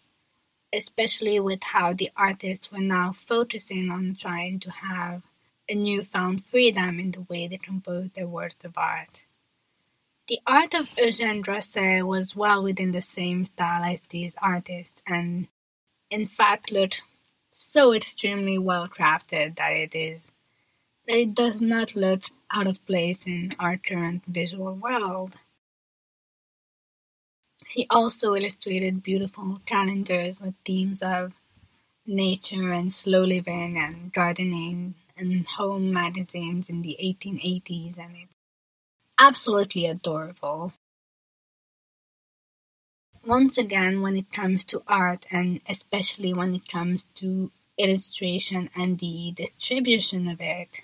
especially 0.73 1.39
with 1.39 1.61
how 1.63 1.93
the 1.93 2.09
artists 2.17 2.71
were 2.71 2.79
now 2.79 3.13
focusing 3.13 3.89
on 3.91 4.17
trying 4.19 4.59
to 4.59 4.71
have 4.71 5.21
a 5.69 5.75
newfound 5.75 6.43
freedom 6.45 6.99
in 6.99 7.11
the 7.11 7.21
way 7.21 7.47
they 7.47 7.57
compose 7.57 8.09
their 8.11 8.27
works 8.27 8.65
of 8.65 8.77
art. 8.77 9.23
The 10.27 10.39
art 10.47 10.73
of 10.73 10.87
Eugène 10.91 11.45
Grasset 11.45 12.03
was 12.05 12.35
well 12.35 12.63
within 12.63 12.91
the 12.91 13.01
same 13.01 13.45
style 13.45 13.83
as 13.83 14.01
these 14.09 14.35
artists, 14.41 15.01
and 15.05 15.47
in 16.09 16.25
fact 16.27 16.71
looked 16.71 17.01
so 17.51 17.93
extremely 17.93 18.57
well 18.57 18.87
crafted 18.87 19.57
that 19.57 19.73
it 19.73 19.95
is 19.95 20.21
that 21.07 21.17
it 21.17 21.35
does 21.35 21.59
not 21.59 21.95
look 21.95 22.23
out 22.49 22.67
of 22.67 22.85
place 22.85 23.27
in 23.27 23.51
our 23.59 23.77
current 23.77 24.23
visual 24.25 24.73
world. 24.73 25.35
He 27.73 27.87
also 27.89 28.35
illustrated 28.35 29.01
beautiful 29.01 29.59
calendars 29.65 30.39
with 30.39 30.53
themes 30.63 31.01
of 31.01 31.33
nature 32.05 32.71
and 32.71 32.93
slow 32.93 33.23
living 33.23 33.79
and 33.79 34.13
gardening 34.13 34.93
and 35.17 35.47
home 35.47 35.91
magazines 35.91 36.69
in 36.69 36.83
the 36.83 36.95
1880s 37.01 37.97
and 37.97 38.15
it's 38.15 38.31
absolutely 39.17 39.87
adorable. 39.87 40.73
Once 43.25 43.57
again, 43.57 44.03
when 44.03 44.15
it 44.15 44.31
comes 44.31 44.63
to 44.65 44.83
art 44.85 45.25
and 45.31 45.59
especially 45.67 46.31
when 46.31 46.53
it 46.53 46.67
comes 46.67 47.07
to 47.15 47.51
illustration 47.79 48.69
and 48.75 48.99
the 48.99 49.31
distribution 49.31 50.27
of 50.27 50.39
it, 50.39 50.81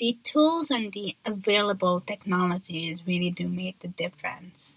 the 0.00 0.18
tools 0.24 0.72
and 0.72 0.92
the 0.92 1.16
available 1.24 2.00
technologies 2.00 3.06
really 3.06 3.30
do 3.30 3.48
make 3.48 3.78
the 3.78 3.86
difference. 3.86 4.74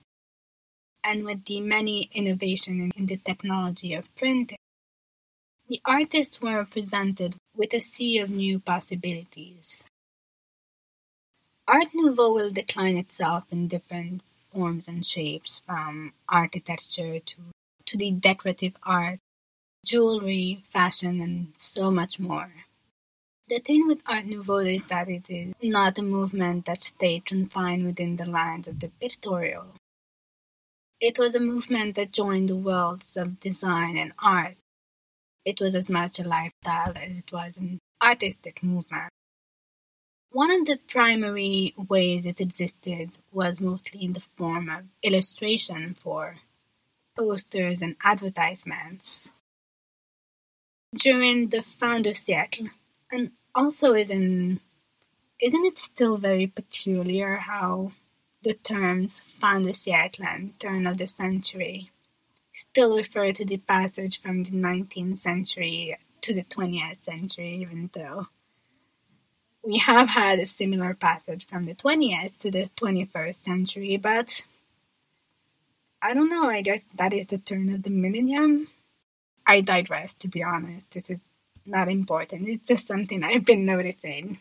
And 1.07 1.23
with 1.23 1.45
the 1.45 1.61
many 1.61 2.09
innovations 2.15 2.91
in 2.97 3.05
the 3.05 3.17
technology 3.17 3.93
of 3.93 4.13
printing, 4.15 4.57
the 5.67 5.79
artists 5.85 6.41
were 6.41 6.65
presented 6.65 7.35
with 7.55 7.73
a 7.73 7.79
sea 7.79 8.17
of 8.17 8.31
new 8.31 8.59
possibilities. 8.59 9.83
Art 11.67 11.89
Nouveau 11.93 12.33
will 12.33 12.49
decline 12.51 12.97
itself 12.97 13.43
in 13.51 13.67
different 13.67 14.23
forms 14.51 14.87
and 14.87 15.05
shapes, 15.05 15.61
from 15.67 16.13
architecture 16.27 17.19
to, 17.19 17.35
to 17.85 17.97
the 17.97 18.09
decorative 18.11 18.73
art, 18.81 19.19
jewelry, 19.85 20.63
fashion, 20.71 21.21
and 21.21 21.53
so 21.55 21.91
much 21.91 22.19
more. 22.19 22.51
The 23.47 23.59
thing 23.59 23.87
with 23.87 24.01
Art 24.07 24.25
Nouveau 24.25 24.57
is 24.57 24.81
that 24.89 25.07
it 25.07 25.29
is 25.29 25.53
not 25.61 25.99
a 25.99 26.01
movement 26.01 26.65
that 26.65 26.81
stayed 26.81 27.25
confined 27.25 27.85
within 27.85 28.15
the 28.15 28.25
lines 28.25 28.67
of 28.67 28.79
the 28.79 28.89
pictorial. 28.99 29.67
It 31.01 31.19
was 31.19 31.35
a 31.35 31.39
movement 31.39 31.95
that 31.95 32.11
joined 32.11 32.49
the 32.49 32.55
worlds 32.55 33.17
of 33.17 33.39
design 33.39 33.97
and 33.97 34.13
art. 34.19 34.55
It 35.43 35.59
was 35.59 35.75
as 35.75 35.89
much 35.89 36.19
a 36.19 36.23
lifestyle 36.23 36.93
as 36.95 37.17
it 37.17 37.31
was 37.31 37.57
an 37.57 37.79
artistic 38.01 38.63
movement. 38.63 39.11
One 40.31 40.51
of 40.51 40.65
the 40.65 40.77
primary 40.77 41.73
ways 41.77 42.25
it 42.25 42.41
existed 42.41 43.17
was 43.31 43.59
mostly 43.59 44.03
in 44.03 44.13
the 44.13 44.23
form 44.37 44.69
of 44.69 44.85
illustration 45.03 45.95
for 45.99 46.37
posters 47.15 47.81
and 47.81 47.95
advertisements. 48.03 49.29
During 50.93 51.49
the 51.49 51.61
fin 51.61 52.03
siècle, 52.03 52.69
and 53.11 53.31
also 53.53 53.93
isn't 53.93 54.61
isn't 55.41 55.65
it 55.65 55.77
still 55.77 56.17
very 56.17 56.47
peculiar 56.47 57.35
how 57.35 57.91
the 58.45 58.53
terms 58.53 59.23
fin 59.41 59.63
de 59.63 59.71
siècle 59.71 60.23
and 60.23 60.57
turn 60.59 60.85
of 60.85 60.99
the 60.99 61.07
century 61.07 61.89
still 62.53 62.95
refer 62.95 63.31
to 63.31 63.43
the 63.43 63.57
passage 63.57 64.21
from 64.21 64.43
the 64.43 64.51
19th 64.51 65.17
century 65.17 65.97
to 66.21 66.33
the 66.33 66.43
20th 66.43 67.03
century, 67.03 67.55
even 67.55 67.89
though 67.93 68.27
we 69.63 69.79
have 69.79 70.09
had 70.09 70.37
a 70.37 70.45
similar 70.45 70.93
passage 70.93 71.47
from 71.47 71.65
the 71.65 71.73
20th 71.73 72.37
to 72.37 72.51
the 72.51 72.69
21st 72.77 73.35
century, 73.35 73.97
but 73.97 74.43
I 76.01 76.13
don't 76.13 76.29
know, 76.29 76.43
I 76.43 76.61
guess 76.61 76.81
that 76.95 77.13
is 77.13 77.27
the 77.27 77.39
turn 77.39 77.73
of 77.73 77.81
the 77.81 77.89
millennium. 77.89 78.67
I 79.47 79.61
digress, 79.61 80.13
to 80.19 80.27
be 80.27 80.43
honest. 80.43 80.85
This 80.91 81.09
is 81.09 81.19
not 81.65 81.89
important, 81.89 82.47
it's 82.47 82.67
just 82.67 82.85
something 82.85 83.23
I've 83.23 83.43
been 83.43 83.65
noticing. 83.65 84.39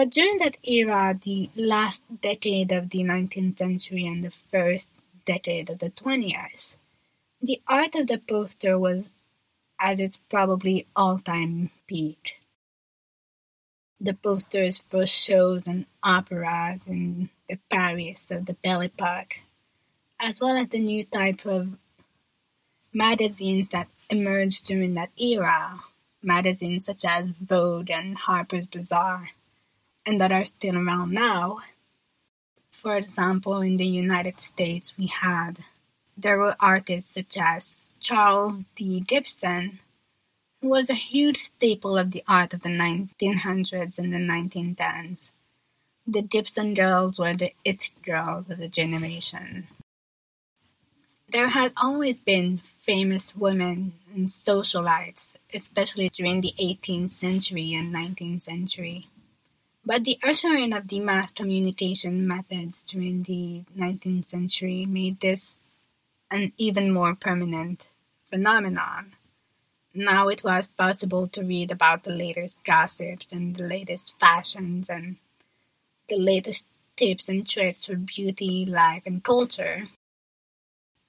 But 0.00 0.08
during 0.08 0.38
that 0.38 0.56
era, 0.62 1.20
the 1.22 1.50
last 1.54 2.00
decade 2.22 2.72
of 2.72 2.88
the 2.88 3.00
19th 3.00 3.58
century 3.58 4.06
and 4.06 4.24
the 4.24 4.30
first 4.30 4.88
decade 5.26 5.68
of 5.68 5.78
the 5.78 5.90
20th, 5.90 6.76
the 7.42 7.60
art 7.68 7.94
of 7.94 8.06
the 8.06 8.16
poster 8.16 8.78
was 8.78 9.12
at 9.78 10.00
its 10.00 10.18
probably 10.30 10.86
all 10.96 11.18
time 11.18 11.68
peak. 11.86 12.36
The 14.00 14.14
posters 14.14 14.80
for 14.88 15.06
shows 15.06 15.66
and 15.66 15.84
operas 16.02 16.80
in 16.86 17.28
the 17.46 17.58
Paris 17.70 18.30
of 18.30 18.46
the 18.46 18.54
Belle 18.54 18.80
Epoque, 18.80 19.36
as 20.18 20.40
well 20.40 20.56
as 20.56 20.70
the 20.70 20.78
new 20.78 21.04
type 21.04 21.44
of 21.44 21.76
magazines 22.90 23.68
that 23.68 23.88
emerged 24.08 24.64
during 24.64 24.94
that 24.94 25.10
era, 25.20 25.78
magazines 26.22 26.86
such 26.86 27.04
as 27.04 27.26
Vogue 27.38 27.90
and 27.90 28.16
Harper's 28.16 28.64
Bazaar, 28.64 29.28
and 30.06 30.20
that 30.20 30.32
are 30.32 30.44
still 30.44 30.76
around 30.76 31.12
now. 31.12 31.60
For 32.72 32.96
example, 32.96 33.60
in 33.60 33.76
the 33.76 33.86
United 33.86 34.40
States, 34.40 34.94
we 34.96 35.06
had 35.06 35.64
there 36.16 36.38
were 36.38 36.56
artists 36.60 37.14
such 37.14 37.36
as 37.38 37.86
Charles 38.00 38.64
D. 38.74 39.00
Gibson, 39.00 39.80
who 40.60 40.68
was 40.68 40.90
a 40.90 40.94
huge 40.94 41.36
staple 41.36 41.96
of 41.96 42.10
the 42.10 42.24
art 42.26 42.54
of 42.54 42.62
the 42.62 42.68
1900s 42.68 43.98
and 43.98 44.12
the 44.12 44.18
1910s. 44.18 45.30
The 46.06 46.22
Gibson 46.22 46.74
girls 46.74 47.18
were 47.18 47.34
the 47.34 47.52
it 47.64 47.90
girls 48.02 48.50
of 48.50 48.58
the 48.58 48.68
generation. 48.68 49.68
There 51.28 51.48
has 51.48 51.72
always 51.76 52.18
been 52.18 52.60
famous 52.80 53.36
women 53.36 53.92
and 54.12 54.26
socialites, 54.26 55.36
especially 55.54 56.08
during 56.08 56.40
the 56.40 56.54
18th 56.58 57.10
century 57.10 57.72
and 57.74 57.94
19th 57.94 58.42
century. 58.42 59.06
But 59.90 60.04
the 60.04 60.20
ushering 60.22 60.72
of 60.72 60.86
the 60.86 61.00
mass 61.00 61.32
communication 61.32 62.24
methods 62.24 62.84
during 62.84 63.24
the 63.24 63.64
19th 63.76 64.24
century 64.24 64.86
made 64.86 65.18
this 65.18 65.58
an 66.30 66.52
even 66.56 66.92
more 66.92 67.16
permanent 67.16 67.88
phenomenon. 68.30 69.16
Now 69.92 70.28
it 70.28 70.44
was 70.44 70.68
possible 70.68 71.26
to 71.26 71.42
read 71.42 71.72
about 71.72 72.04
the 72.04 72.12
latest 72.12 72.54
gossips 72.64 73.32
and 73.32 73.56
the 73.56 73.64
latest 73.64 74.14
fashions 74.20 74.88
and 74.88 75.16
the 76.08 76.18
latest 76.18 76.68
tips 76.96 77.28
and 77.28 77.44
tricks 77.44 77.86
for 77.86 77.96
beauty, 77.96 78.64
life, 78.64 79.02
and 79.06 79.24
culture. 79.24 79.88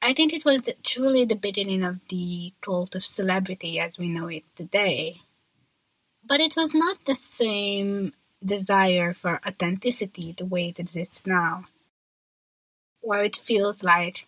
I 0.02 0.13
think 0.13 0.34
it 0.34 0.44
was 0.44 0.62
truly 0.84 1.24
the 1.24 1.36
beginning 1.36 1.84
of 1.84 2.00
the 2.10 2.54
cult 2.62 2.96
of 2.96 3.06
celebrity 3.06 3.78
as 3.78 4.00
we 4.00 4.10
know 4.10 4.26
it 4.26 4.46
today. 4.56 5.22
But 6.26 6.39
it 6.39 6.56
was 6.56 6.74
not 6.74 7.06
the 7.06 7.13
same 7.13 8.13
desire 8.43 9.13
for 9.13 9.39
authenticity 9.45 10.34
the 10.38 10.45
way 10.45 10.69
it 10.69 10.80
exists 10.80 11.21
now, 11.25 11.65
where 13.01 13.23
it 13.23 13.36
feels 13.36 13.84
like 13.84 14.25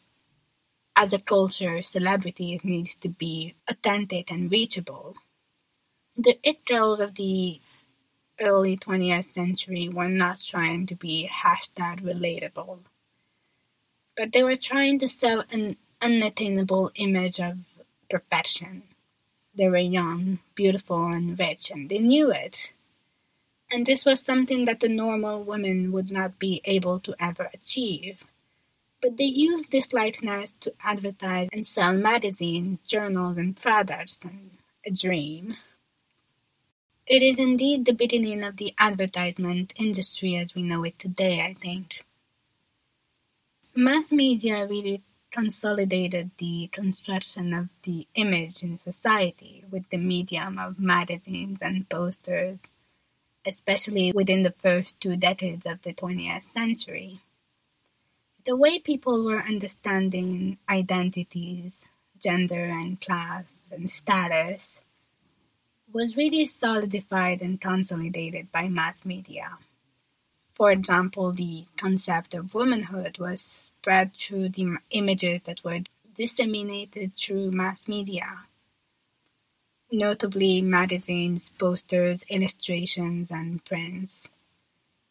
as 0.96 1.12
a 1.14 1.20
culture, 1.20 1.82
celebrity 1.82 2.60
needs 2.64 2.96
to 2.96 3.10
be 3.10 3.56
authentic 3.68 4.30
and 4.30 4.52
reachable. 4.52 5.16
The 6.16 6.40
it 6.44 6.66
girls 6.66 7.00
of 7.00 7.16
the 7.16 7.60
early 8.40 8.78
20th 8.78 9.32
century 9.32 9.90
were 9.90 10.10
not 10.10 10.42
trying 10.42 10.86
to 10.88 10.96
be 10.96 11.30
hashtag 11.32 12.02
relatable, 12.02 12.80
but 14.16 14.32
they 14.32 14.44
were 14.44 14.56
trying 14.56 15.00
to 15.00 15.10
sell 15.10 15.44
an 15.52 15.78
unattainable 16.02 16.92
image 16.96 17.40
of 17.40 17.58
perfection. 18.10 18.84
They 19.56 19.70
were 19.70 19.78
young, 19.78 20.40
beautiful, 20.56 21.08
and 21.08 21.38
rich, 21.38 21.72
and 21.72 21.90
they 21.90 22.00
knew 22.00 22.32
it. 22.32 22.72
And 23.74 23.86
this 23.86 24.06
was 24.06 24.24
something 24.24 24.66
that 24.66 24.80
the 24.80 24.90
normal 24.90 25.44
woman 25.44 25.92
would 25.92 26.12
not 26.12 26.40
be 26.40 26.62
able 26.64 27.00
to 27.02 27.16
ever 27.20 27.50
achieve 27.54 28.20
but 29.04 29.18
they 29.18 29.26
used 29.26 29.70
this 29.70 29.92
likeness 29.92 30.54
to 30.62 30.74
advertise 30.82 31.50
and 31.52 31.68
sell 31.68 31.94
magazines, 31.94 32.80
journals, 32.88 33.38
and 33.38 33.54
products 33.54 34.22
and 34.24 34.52
a 34.86 34.92
dream. 34.92 35.58
It 37.06 37.22
is 37.22 37.38
indeed 37.38 37.84
the 37.84 37.94
beginning 37.94 38.46
of 38.46 38.56
the 38.56 38.74
advertisement 38.80 39.74
industry 39.76 40.38
as 40.38 40.56
we 40.56 40.64
know 40.64 40.86
it 40.86 40.98
today, 40.98 41.42
I 41.42 41.54
think. 41.54 42.06
Mass 43.76 44.10
media 44.10 44.66
really 44.66 45.04
consolidated 45.32 46.32
the 46.38 46.70
construction 46.72 47.54
of 47.54 47.68
the 47.82 48.08
image 48.16 48.64
in 48.64 48.80
society 48.80 49.66
with 49.70 49.90
the 49.90 49.98
medium 49.98 50.58
of 50.58 50.80
magazines 50.80 51.60
and 51.62 51.90
posters, 51.90 52.62
especially 53.46 54.12
within 54.14 54.44
the 54.44 54.52
first 54.52 55.00
two 55.00 55.16
decades 55.16 55.66
of 55.66 55.82
the 55.82 55.94
20th 55.94 56.44
century 56.46 57.22
the 58.46 58.56
way 58.58 58.78
people 58.80 59.24
were 59.24 59.40
understanding 59.40 60.58
identities, 60.70 61.80
gender 62.22 62.66
and 62.66 63.00
class 63.00 63.70
and 63.72 63.90
status 63.90 64.80
was 65.94 66.18
really 66.18 66.46
solidified 66.46 67.42
and 67.42 67.62
consolidated 67.62 68.52
by 68.52 68.68
mass 68.68 69.06
media. 69.06 69.58
For 70.54 70.72
example, 70.72 71.32
the 71.32 71.66
concept 71.78 72.34
of 72.34 72.54
womanhood 72.54 73.18
was 73.18 73.42
spread 73.42 74.14
through 74.16 74.50
the 74.50 74.78
images 74.92 75.42
that 75.46 75.64
were 75.64 75.80
disseminated 76.16 77.14
through 77.16 77.52
mass 77.52 77.88
media, 77.88 78.46
notably 79.94 80.62
magazines, 80.62 81.52
posters, 81.58 82.26
illustrations, 82.30 83.32
and 83.32 83.64
prints. 83.64 84.28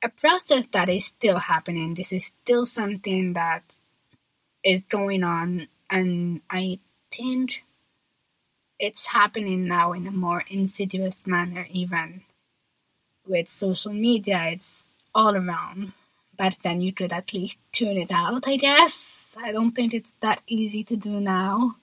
A 0.03 0.09
process 0.09 0.65
that 0.73 0.89
is 0.89 1.07
still 1.07 1.39
happening. 1.39 1.95
This 1.95 2.13
is 2.13 2.27
still 2.27 2.67
something 2.67 3.35
that 3.35 3.63
is 4.65 4.83
going 4.83 5.23
on, 5.23 5.69
and 5.89 6.41
I 6.51 6.81
think 7.13 7.63
it's 8.79 9.07
happening 9.07 9.69
now 9.69 9.93
in 9.93 10.07
a 10.09 10.11
more 10.11 10.45
insidious 10.49 11.25
manner, 11.25 11.67
even 11.71 12.23
with 13.27 13.49
social 13.49 13.93
media. 13.93 14.49
It's 14.51 14.97
all 15.15 15.37
around. 15.37 15.93
But 16.37 16.57
then 16.65 16.81
you 16.81 16.93
could 16.93 17.13
at 17.13 17.33
least 17.33 17.59
tune 17.71 17.97
it 17.99 18.11
out, 18.11 18.49
I 18.49 18.57
guess. 18.57 19.37
I 19.37 19.53
don't 19.53 19.73
think 19.73 19.95
it's 19.95 20.15
that 20.21 20.41
easy 20.49 20.83
to 20.85 20.97
do 20.97 21.21
now. 21.21 21.77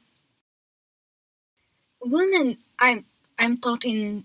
Women, 2.02 2.58
I'm 2.82 3.04
I'm 3.38 3.58
talking 3.58 4.24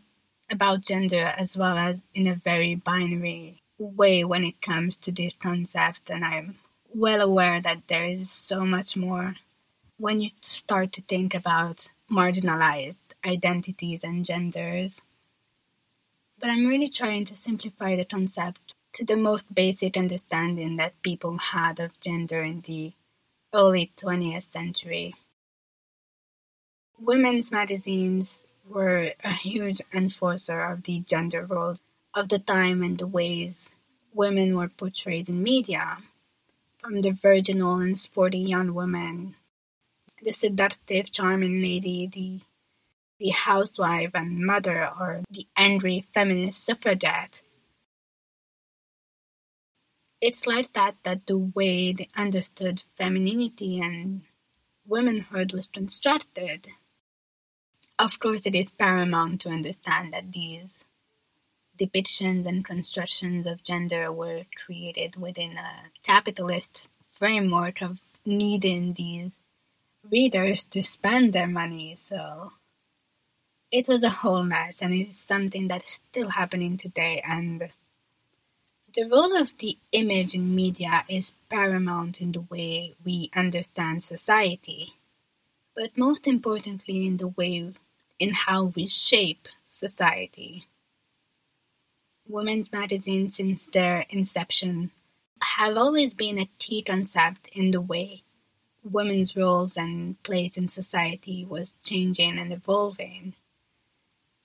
about 0.49 0.83
gender 0.83 1.35
as 1.37 1.57
well 1.57 1.77
as 1.77 2.03
in 2.15 2.29
a 2.29 2.37
very 2.37 2.77
binary 2.77 3.63
way 3.79 4.23
when 4.23 4.45
it 4.45 4.63
comes 4.63 4.97
to 4.99 5.11
this 5.11 5.33
concept, 5.43 6.09
and 6.09 6.25
I'm 6.25 6.59
well 6.95 7.21
aware 7.21 7.61
that 7.61 7.83
there 7.89 8.07
is 8.07 8.31
so 8.31 8.65
much 8.65 8.97
more 8.97 9.35
when 9.99 10.21
you 10.21 10.31
start 10.41 10.93
to 10.93 11.03
think 11.03 11.35
about 11.35 11.89
marginalized 12.09 12.95
identities 13.27 14.05
and 14.05 14.25
genders. 14.25 15.01
But 16.39 16.51
I'm 16.51 16.69
really 16.69 16.89
trying 16.89 17.25
to 17.27 17.37
simplify 17.37 17.97
the 17.97 18.05
concept 18.05 18.75
to 18.93 19.05
the 19.05 19.17
most 19.17 19.53
basic 19.53 19.97
understanding 19.97 20.77
that 20.77 21.03
people 21.03 21.39
had 21.39 21.81
of 21.81 21.99
gender 21.99 22.43
in 22.45 22.61
the 22.61 22.93
early 23.53 23.91
20th 23.97 24.45
century. 24.45 25.15
Women's 27.01 27.51
magazines 27.51 28.44
were 28.69 29.13
a 29.23 29.33
huge 29.33 29.81
enforcer 29.93 30.61
of 30.61 30.85
the 30.85 31.01
gender 31.01 31.45
roles 31.45 31.79
of 32.15 32.29
the 32.29 32.39
time 32.39 32.83
and 32.83 32.99
the 32.99 33.07
ways 33.07 33.69
women 34.13 34.57
were 34.57 34.69
portrayed 34.69 35.29
in 35.29 35.43
media, 35.43 35.99
from 36.79 37.03
the 37.03 37.11
virginal 37.11 37.77
and 37.77 37.99
sporty 37.99 38.39
young 38.39 38.75
woman, 38.75 39.37
the 40.23 40.33
seductive, 40.33 41.11
charming 41.11 41.61
lady, 41.61 42.07
the 42.07 42.41
the 43.19 43.31
housewife 43.31 44.11
and 44.15 44.45
mother, 44.45 44.89
or 44.99 45.23
the 45.31 45.47
angry 45.57 46.07
feminist 46.13 46.65
suffragette, 46.65 47.43
it's 50.25 50.47
like 50.47 50.73
that 50.73 50.97
that 51.03 51.27
the 51.27 51.37
way 51.37 51.93
they 51.93 52.09
understood 52.17 52.83
femininity 52.97 53.79
and 53.79 54.23
womanhood 54.87 55.53
was 55.53 55.67
constructed. 55.67 56.69
Of 57.99 58.19
course, 58.19 58.45
it 58.45 58.57
is 58.57 58.71
paramount 58.71 59.41
to 59.43 59.51
understand 59.51 60.13
that 60.13 60.33
these 60.33 60.85
depictions 61.79 62.45
and 62.45 62.65
constructions 62.65 63.47
of 63.47 63.63
gender 63.63 64.11
were 64.11 64.43
created 64.65 65.17
within 65.17 65.57
a 65.57 65.91
capitalist 66.05 66.83
framework 67.11 67.81
of 67.81 68.01
needing 68.27 68.95
these 68.95 69.33
readers 70.11 70.65
to 70.65 70.83
spend 70.83 71.33
their 71.33 71.47
money. 71.47 71.95
So 71.97 72.53
it 73.71 73.87
was 73.89 74.03
a 74.03 74.11
whole 74.11 74.43
mess, 74.43 74.83
and 74.83 74.93
it's 74.93 75.21
something 75.21 75.69
that 75.69 75.85
is 75.85 75.91
still 75.91 76.31
happening 76.31 76.77
today. 76.77 77.23
And 77.27 77.71
the 78.93 79.09
role 79.09 79.37
of 79.37 79.57
the 79.59 79.79
image 79.93 80.35
in 80.35 80.55
media 80.55 81.05
is 81.09 81.35
paramount 81.49 82.21
in 82.21 82.33
the 82.33 82.41
way 82.43 82.95
we 83.05 83.31
understand 83.35 84.05
society, 84.05 84.95
but 85.77 85.97
most 85.97 86.27
importantly 86.27 87.07
in 87.07 87.17
the 87.17 87.29
way 87.29 87.73
in 88.19 88.33
how 88.33 88.65
we 88.65 88.89
shape 88.89 89.49
society. 89.67 90.67
Women's 92.27 92.73
magazines 92.73 93.37
since 93.37 93.67
their 93.67 94.07
inception 94.09 94.91
have 95.43 95.77
always 95.77 96.15
been 96.15 96.39
a 96.39 96.51
key 96.59 96.83
concept 96.83 97.49
in 97.53 97.71
the 97.71 97.81
way 97.81 98.25
women's 98.85 99.37
roles 99.37 99.77
and 99.77 100.23
place 100.23 100.57
in 100.57 100.69
society 100.69 101.45
was 101.45 101.75
changing 101.83 102.39
and 102.39 102.53
evolving. 102.53 103.35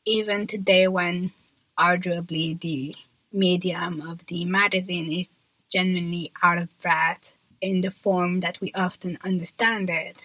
Even 0.05 0.47
today 0.47 0.87
when 0.87 1.31
arguably 1.77 2.59
the 2.59 2.95
medium 3.31 4.01
of 4.01 4.25
the 4.27 4.45
magazine 4.45 5.11
is 5.11 5.29
genuinely 5.69 6.31
out 6.41 6.57
of 6.57 6.79
breath 6.79 7.33
in 7.61 7.81
the 7.81 7.91
form 7.91 8.39
that 8.39 8.59
we 8.61 8.71
often 8.73 9.17
understand 9.23 9.89
it. 9.89 10.17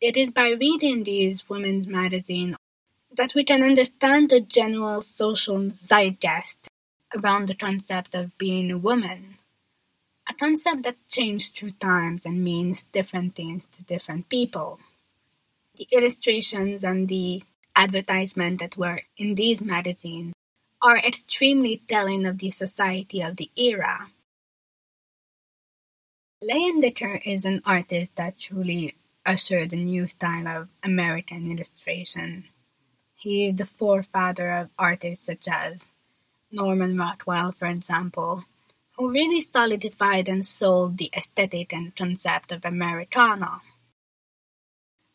It 0.00 0.16
is 0.16 0.30
by 0.30 0.50
reading 0.50 1.02
these 1.02 1.48
women's 1.48 1.88
magazines 1.88 2.54
that 3.10 3.34
we 3.34 3.42
can 3.42 3.64
understand 3.64 4.30
the 4.30 4.40
general 4.40 5.00
social 5.00 5.70
zeitgeist 5.72 6.68
around 7.16 7.48
the 7.48 7.56
concept 7.56 8.14
of 8.14 8.36
being 8.38 8.70
a 8.70 8.78
woman. 8.78 9.38
A 10.30 10.34
concept 10.34 10.84
that 10.84 11.08
changed 11.08 11.56
through 11.56 11.72
times 11.72 12.24
and 12.24 12.44
means 12.44 12.84
different 12.84 13.34
things 13.34 13.66
to 13.76 13.82
different 13.82 14.28
people. 14.28 14.78
The 15.74 15.88
illustrations 15.90 16.84
and 16.84 17.08
the 17.08 17.42
advertisement 17.74 18.60
that 18.60 18.76
were 18.76 19.00
in 19.16 19.34
these 19.34 19.60
magazines 19.60 20.32
are 20.80 20.98
extremely 20.98 21.82
telling 21.88 22.24
of 22.24 22.38
the 22.38 22.50
society 22.50 23.20
of 23.20 23.34
the 23.34 23.50
era. 23.56 24.12
Leyendecker 26.40 27.20
is 27.24 27.44
an 27.44 27.62
artist 27.64 28.14
that 28.14 28.38
truly 28.38 28.94
ushered 29.28 29.72
a 29.72 29.76
new 29.76 30.08
style 30.08 30.48
of 30.48 30.68
American 30.82 31.52
illustration. 31.52 32.44
He 33.14 33.48
is 33.48 33.56
the 33.56 33.66
forefather 33.66 34.50
of 34.50 34.70
artists 34.78 35.26
such 35.26 35.46
as 35.46 35.84
Norman 36.50 36.96
Rockwell, 36.96 37.52
for 37.52 37.66
example, 37.66 38.44
who 38.96 39.10
really 39.10 39.42
solidified 39.42 40.28
and 40.28 40.46
sold 40.46 40.96
the 40.96 41.10
aesthetic 41.14 41.74
and 41.74 41.94
concept 41.94 42.52
of 42.52 42.64
Americana. 42.64 43.60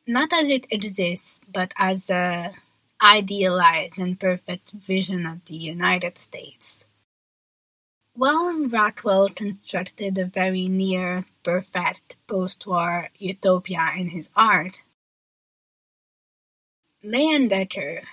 Not 0.06 0.32
as 0.32 0.47
it 0.49 0.67
exists, 0.69 1.39
but 1.52 1.73
as 1.76 2.10
a 2.10 2.54
idealized 3.02 3.97
and 3.97 4.19
perfect 4.19 4.71
vision 4.73 5.26
of 5.26 5.43
the 5.45 5.56
United 5.56 6.17
States. 6.19 6.86
While 8.15 8.67
Rockwell 8.67 9.30
constructed 9.30 10.19
a 10.19 10.26
very 10.26 10.67
near 10.67 11.26
perfect 11.43 12.15
post-war 12.28 13.10
utopia 13.17 13.89
in 13.97 14.10
his 14.10 14.30
art, 14.36 14.78
Leyendecker. 17.04 18.04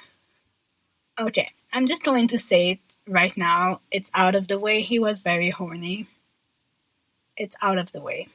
Okay, 1.19 1.53
I'm 1.71 1.87
just 1.87 2.03
going 2.03 2.29
to 2.29 2.39
say 2.39 2.71
it 2.71 2.79
right 3.07 3.37
now. 3.37 3.81
It's 3.91 4.11
out 4.15 4.35
of 4.35 4.49
the 4.49 4.59
way. 4.59 4.81
He 4.81 4.99
was 4.99 5.19
very 5.19 5.51
horny. 5.51 6.09
It's 7.37 7.57
out 7.61 7.79
of 7.79 7.93
the 7.93 8.01
way. 8.01 8.29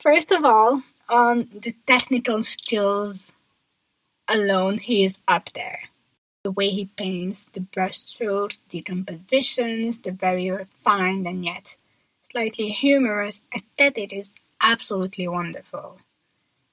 First 0.00 0.32
of 0.32 0.44
all, 0.44 0.82
on 1.08 1.48
the 1.54 1.74
technical 1.86 2.42
skills 2.42 3.32
alone, 4.26 4.78
he 4.78 5.04
is 5.04 5.20
up 5.28 5.50
there. 5.54 5.80
The 6.42 6.52
way 6.52 6.70
he 6.70 6.86
paints, 6.86 7.44
the 7.52 7.60
brushstrokes, 7.60 8.62
the 8.70 8.80
compositions, 8.80 9.98
the 9.98 10.12
very 10.12 10.50
refined 10.50 11.26
and 11.26 11.44
yet 11.44 11.76
slightly 12.22 12.70
humorous 12.70 13.40
aesthetic 13.54 14.12
is 14.12 14.32
absolutely 14.60 15.28
wonderful. 15.28 15.98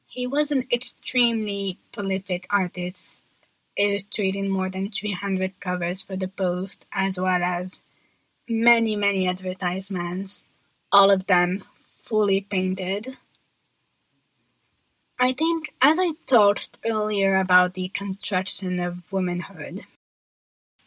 He 0.08 0.26
was 0.26 0.52
an 0.52 0.68
extremely 0.72 1.80
prolific 1.92 2.48
artist, 2.50 3.24
illustrating 3.76 4.50
more 4.50 4.70
than 4.70 4.90
300 4.90 5.60
covers 5.60 6.02
for 6.02 6.16
the 6.16 6.28
Post, 6.28 6.86
as 6.92 7.20
well 7.20 7.44
as 7.44 7.82
many, 8.48 8.96
many 8.96 9.28
advertisements, 9.28 10.46
all 10.92 11.12
of 11.12 11.26
them 11.28 11.64
fully 12.04 12.40
painted. 12.40 13.18
I 15.20 15.34
think, 15.34 15.74
as 15.82 15.98
I 16.00 16.12
talked 16.28 16.78
earlier 16.86 17.38
about 17.38 17.74
the 17.74 17.90
construction 17.90 18.80
of 18.80 19.12
womanhood, 19.12 19.88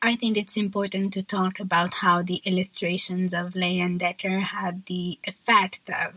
I 0.00 0.14
think 0.14 0.36
it's 0.36 0.56
important 0.56 1.12
to 1.14 1.22
talk 1.24 1.58
about 1.58 1.94
how 1.94 2.22
the 2.22 2.40
illustrations 2.44 3.34
of 3.34 3.54
Leyendecker 3.54 4.40
had 4.40 4.86
the 4.86 5.18
effect 5.24 5.90
of 5.90 6.14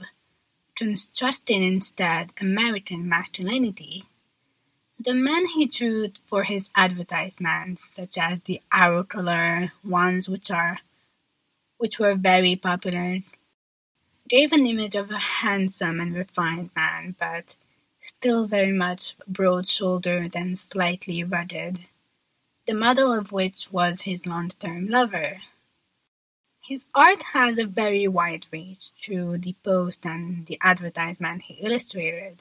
constructing 0.76 1.64
instead 1.64 2.30
American 2.40 3.10
masculinity. 3.10 4.06
The 5.00 5.16
men 5.16 5.48
he 5.48 5.66
drew 5.66 6.12
for 6.28 6.44
his 6.44 6.70
advertisements, 6.76 7.90
such 7.96 8.20
as 8.20 8.40
the 8.46 8.62
Arrow 8.72 9.04
collar 9.04 9.72
ones 9.84 10.30
which 10.30 10.52
are 10.52 10.78
which 11.80 11.98
were 11.98 12.16
very 12.16 12.56
popular, 12.56 13.20
gave 14.30 14.52
an 14.52 14.68
image 14.68 14.96
of 14.96 15.10
a 15.10 15.18
handsome 15.18 16.00
and 16.00 16.16
refined 16.16 16.70
man, 16.76 17.16
but 17.20 17.56
still 18.04 18.48
very 18.48 18.72
much 18.72 19.16
broad-shouldered 19.28 20.36
and 20.36 20.60
slightly 20.60 21.24
rugged, 21.24 21.86
the 22.68 22.74
model 22.74 23.12
of 23.12 23.32
which 23.32 23.72
was 23.72 24.02
his 24.02 24.26
long-term 24.26 24.88
lover. 24.90 25.42
His 26.62 26.86
art 26.94 27.24
has 27.34 27.58
a 27.58 27.66
very 27.66 28.08
wide 28.08 28.46
reach 28.52 28.92
through 29.02 29.40
the 29.40 29.56
post 29.64 30.00
and 30.06 30.46
the 30.46 30.58
advertisement 30.62 31.44
he 31.44 31.56
illustrated. 31.56 32.40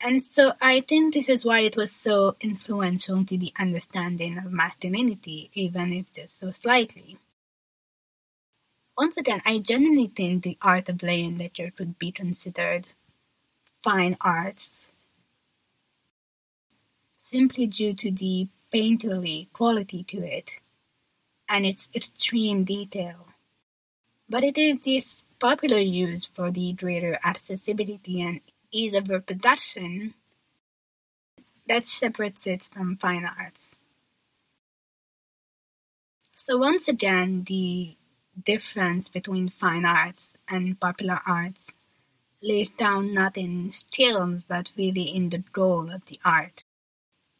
And 0.00 0.22
so 0.22 0.52
I 0.60 0.80
think 0.80 1.12
this 1.12 1.28
is 1.28 1.44
why 1.44 1.60
it 1.60 1.76
was 1.76 1.90
so 1.90 2.36
influential 2.40 3.24
to 3.24 3.36
the 3.36 3.52
understanding 3.58 4.38
of 4.38 4.52
masculinity, 4.52 5.50
even 5.54 5.92
if 5.92 6.12
just 6.12 6.38
so 6.38 6.52
slightly. 6.52 7.18
Once 8.96 9.16
again, 9.16 9.42
I 9.44 9.58
genuinely 9.58 10.06
think 10.08 10.42
the 10.42 10.58
art 10.62 10.88
of 10.88 10.98
Leyendecker 10.98 11.74
could 11.76 11.98
be 11.98 12.10
considered 12.10 12.86
fine 13.82 14.16
arts 14.20 14.86
simply 17.16 17.66
due 17.66 17.94
to 17.94 18.10
the 18.10 18.48
painterly 18.72 19.52
quality 19.52 20.02
to 20.04 20.18
it 20.18 20.50
and 21.48 21.66
its 21.66 21.88
extreme 21.94 22.64
detail. 22.64 23.26
But 24.28 24.44
it 24.44 24.58
is 24.58 24.76
this 24.84 25.24
popular 25.40 25.78
use 25.78 26.28
for 26.34 26.50
the 26.50 26.72
greater 26.72 27.18
accessibility 27.24 28.20
and 28.20 28.40
ease 28.70 28.94
of 28.94 29.08
reproduction 29.08 30.14
that 31.66 31.86
separates 31.86 32.46
it 32.46 32.68
from 32.72 32.96
fine 32.96 33.24
arts. 33.24 33.74
So 36.34 36.56
once 36.56 36.88
again, 36.88 37.44
the 37.46 37.96
difference 38.44 39.08
between 39.08 39.48
fine 39.48 39.84
arts 39.84 40.32
and 40.48 40.78
popular 40.78 41.20
arts 41.26 41.72
lays 42.42 42.70
down 42.70 43.12
not 43.12 43.36
in 43.36 43.70
skills 43.72 44.42
but 44.46 44.72
really 44.76 45.14
in 45.14 45.30
the 45.30 45.38
goal 45.38 45.90
of 45.90 46.04
the 46.06 46.20
art. 46.24 46.62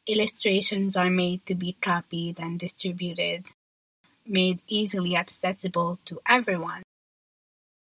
Illustrations 0.07 0.97
are 0.97 1.11
made 1.11 1.45
to 1.47 1.55
be 1.55 1.77
copied 1.81 2.41
and 2.41 2.59
distributed 2.59 3.47
made 4.27 4.61
easily 4.69 5.17
accessible 5.17 5.99
to 6.05 6.21
everyone, 6.29 6.83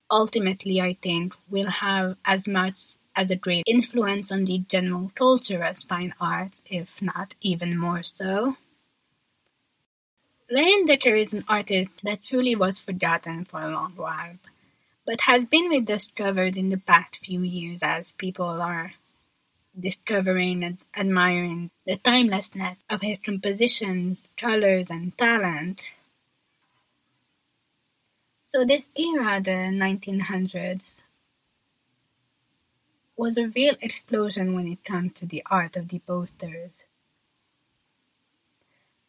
ultimately 0.09 0.81
I 0.81 0.97
think 1.01 1.35
will 1.49 1.69
have 1.69 2.17
as 2.25 2.47
much 2.47 2.95
as 3.15 3.31
a 3.31 3.35
great 3.35 3.63
influence 3.67 4.31
on 4.31 4.45
the 4.45 4.59
general 4.59 5.11
culture 5.15 5.63
as 5.63 5.83
fine 5.83 6.13
arts, 6.19 6.61
if 6.65 7.01
not 7.01 7.35
even 7.41 7.77
more 7.77 8.03
so. 8.03 8.55
Leyendecker 10.51 11.19
is 11.19 11.33
an 11.33 11.43
artist 11.47 11.91
that 12.03 12.23
truly 12.23 12.55
was 12.55 12.79
forgotten 12.79 13.45
for 13.45 13.61
a 13.61 13.71
long 13.71 13.93
while, 13.95 14.35
but 15.09 15.21
has 15.21 15.43
been 15.43 15.65
rediscovered 15.65 16.55
in 16.55 16.69
the 16.69 16.77
past 16.77 17.25
few 17.25 17.41
years 17.41 17.79
as 17.81 18.11
people 18.11 18.61
are 18.61 18.93
discovering 19.77 20.63
and 20.63 20.77
admiring 20.95 21.71
the 21.83 21.97
timelessness 21.97 22.83
of 22.91 23.01
his 23.01 23.17
compositions, 23.17 24.25
colors, 24.37 24.91
and 24.91 25.17
talent. 25.17 25.93
So 28.51 28.63
this 28.63 28.87
era, 28.95 29.41
the 29.41 29.73
1900s, 29.73 31.01
was 33.17 33.35
a 33.35 33.47
real 33.47 33.77
explosion 33.81 34.53
when 34.53 34.67
it 34.67 34.83
comes 34.83 35.13
to 35.13 35.25
the 35.25 35.41
art 35.49 35.75
of 35.75 35.87
the 35.87 35.97
posters. 35.97 36.83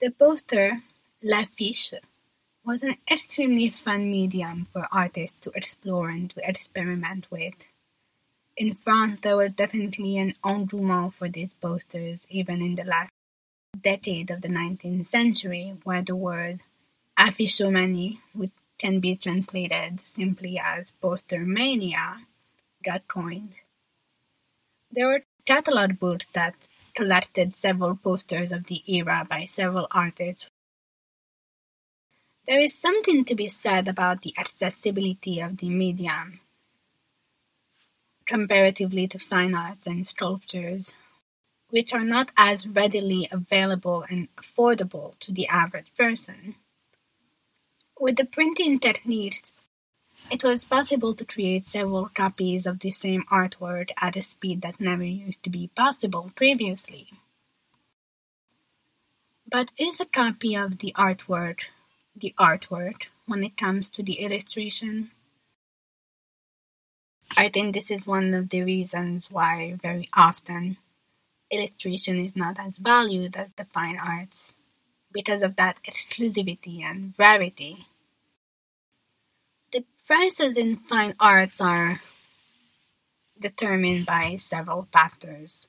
The 0.00 0.10
poster, 0.10 0.82
l'affiche, 1.22 1.92
was 2.64 2.82
an 2.82 2.96
extremely 3.10 3.70
fun 3.70 4.10
medium 4.10 4.66
for 4.72 4.86
artists 4.92 5.36
to 5.40 5.50
explore 5.54 6.08
and 6.08 6.30
to 6.30 6.48
experiment 6.48 7.26
with. 7.30 7.54
In 8.56 8.74
France, 8.74 9.20
there 9.22 9.36
was 9.36 9.52
definitely 9.52 10.18
an 10.18 10.34
engouement 10.44 11.14
for 11.14 11.28
these 11.28 11.54
posters, 11.54 12.26
even 12.28 12.60
in 12.60 12.74
the 12.74 12.84
last 12.84 13.10
decade 13.80 14.30
of 14.30 14.42
the 14.42 14.48
19th 14.48 15.06
century, 15.06 15.76
where 15.84 16.02
the 16.02 16.16
word 16.16 16.60
affichomanie, 17.18 18.18
which 18.34 18.52
can 18.78 19.00
be 19.00 19.16
translated 19.16 20.00
simply 20.00 20.60
as 20.62 20.90
poster 21.00 21.40
mania, 21.40 22.26
got 22.84 23.06
coined. 23.08 23.54
There 24.90 25.06
were 25.06 25.22
catalog 25.46 25.98
books 25.98 26.26
that 26.34 26.54
collected 26.94 27.54
several 27.54 27.96
posters 27.96 28.52
of 28.52 28.64
the 28.66 28.82
era 28.86 29.26
by 29.28 29.46
several 29.46 29.86
artists. 29.90 30.46
There 32.50 32.58
is 32.60 32.76
something 32.76 33.24
to 33.26 33.36
be 33.36 33.46
said 33.46 33.86
about 33.86 34.22
the 34.22 34.34
accessibility 34.36 35.38
of 35.38 35.58
the 35.58 35.70
medium 35.70 36.40
comparatively 38.26 39.06
to 39.06 39.20
fine 39.20 39.54
arts 39.54 39.86
and 39.86 40.08
sculptures, 40.08 40.92
which 41.68 41.94
are 41.94 42.02
not 42.02 42.32
as 42.36 42.66
readily 42.66 43.28
available 43.30 44.04
and 44.10 44.26
affordable 44.34 45.16
to 45.20 45.30
the 45.30 45.46
average 45.46 45.92
person. 45.96 46.56
With 48.00 48.16
the 48.16 48.24
printing 48.24 48.80
techniques, 48.80 49.52
it 50.28 50.42
was 50.42 50.64
possible 50.64 51.14
to 51.14 51.24
create 51.24 51.68
several 51.68 52.08
copies 52.08 52.66
of 52.66 52.80
the 52.80 52.90
same 52.90 53.22
artwork 53.30 53.90
at 54.02 54.16
a 54.16 54.22
speed 54.22 54.62
that 54.62 54.80
never 54.80 55.04
used 55.04 55.44
to 55.44 55.50
be 55.50 55.70
possible 55.76 56.32
previously. 56.34 57.10
But 59.48 59.70
is 59.78 60.00
a 60.00 60.04
copy 60.04 60.56
of 60.56 60.78
the 60.78 60.92
artwork 60.98 61.66
the 62.20 62.34
artwork 62.38 63.04
when 63.26 63.42
it 63.44 63.56
comes 63.56 63.88
to 63.90 64.02
the 64.02 64.20
illustration? 64.20 65.10
I 67.36 67.48
think 67.48 67.74
this 67.74 67.90
is 67.90 68.06
one 68.06 68.34
of 68.34 68.48
the 68.48 68.62
reasons 68.62 69.26
why 69.30 69.76
very 69.80 70.08
often 70.14 70.76
illustration 71.50 72.18
is 72.18 72.36
not 72.36 72.58
as 72.58 72.76
valued 72.76 73.36
as 73.36 73.48
the 73.56 73.64
fine 73.64 73.98
arts 73.98 74.52
because 75.12 75.42
of 75.42 75.56
that 75.56 75.76
exclusivity 75.88 76.82
and 76.82 77.14
rarity. 77.18 77.86
The 79.72 79.84
prices 80.06 80.56
in 80.56 80.76
fine 80.76 81.14
arts 81.18 81.60
are 81.60 82.00
determined 83.40 84.06
by 84.06 84.36
several 84.36 84.86
factors, 84.92 85.66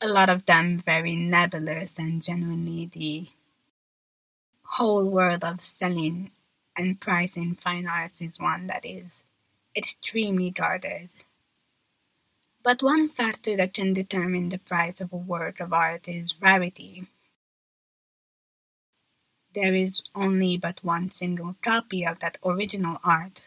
a 0.00 0.08
lot 0.08 0.30
of 0.30 0.46
them 0.46 0.82
very 0.84 1.16
nebulous 1.16 1.98
and 1.98 2.22
genuinely 2.22 2.90
the 2.92 3.26
whole 4.74 5.04
world 5.04 5.44
of 5.44 5.64
selling 5.64 6.32
and 6.76 6.98
pricing 6.98 7.54
fine 7.54 7.86
arts 7.86 8.20
is 8.20 8.40
one 8.40 8.66
that 8.66 8.84
is 8.84 9.22
extremely 9.76 10.50
guarded. 10.50 11.08
But 12.64 12.82
one 12.82 13.08
factor 13.08 13.56
that 13.56 13.72
can 13.72 13.92
determine 13.94 14.48
the 14.48 14.58
price 14.58 15.00
of 15.00 15.12
a 15.12 15.16
work 15.16 15.60
of 15.60 15.72
art 15.72 16.08
is 16.08 16.34
rarity. 16.40 17.06
There 19.54 19.74
is 19.74 20.02
only 20.12 20.58
but 20.58 20.82
one 20.82 21.12
single 21.12 21.54
copy 21.62 22.04
of 22.04 22.18
that 22.18 22.38
original 22.44 22.98
art. 23.04 23.42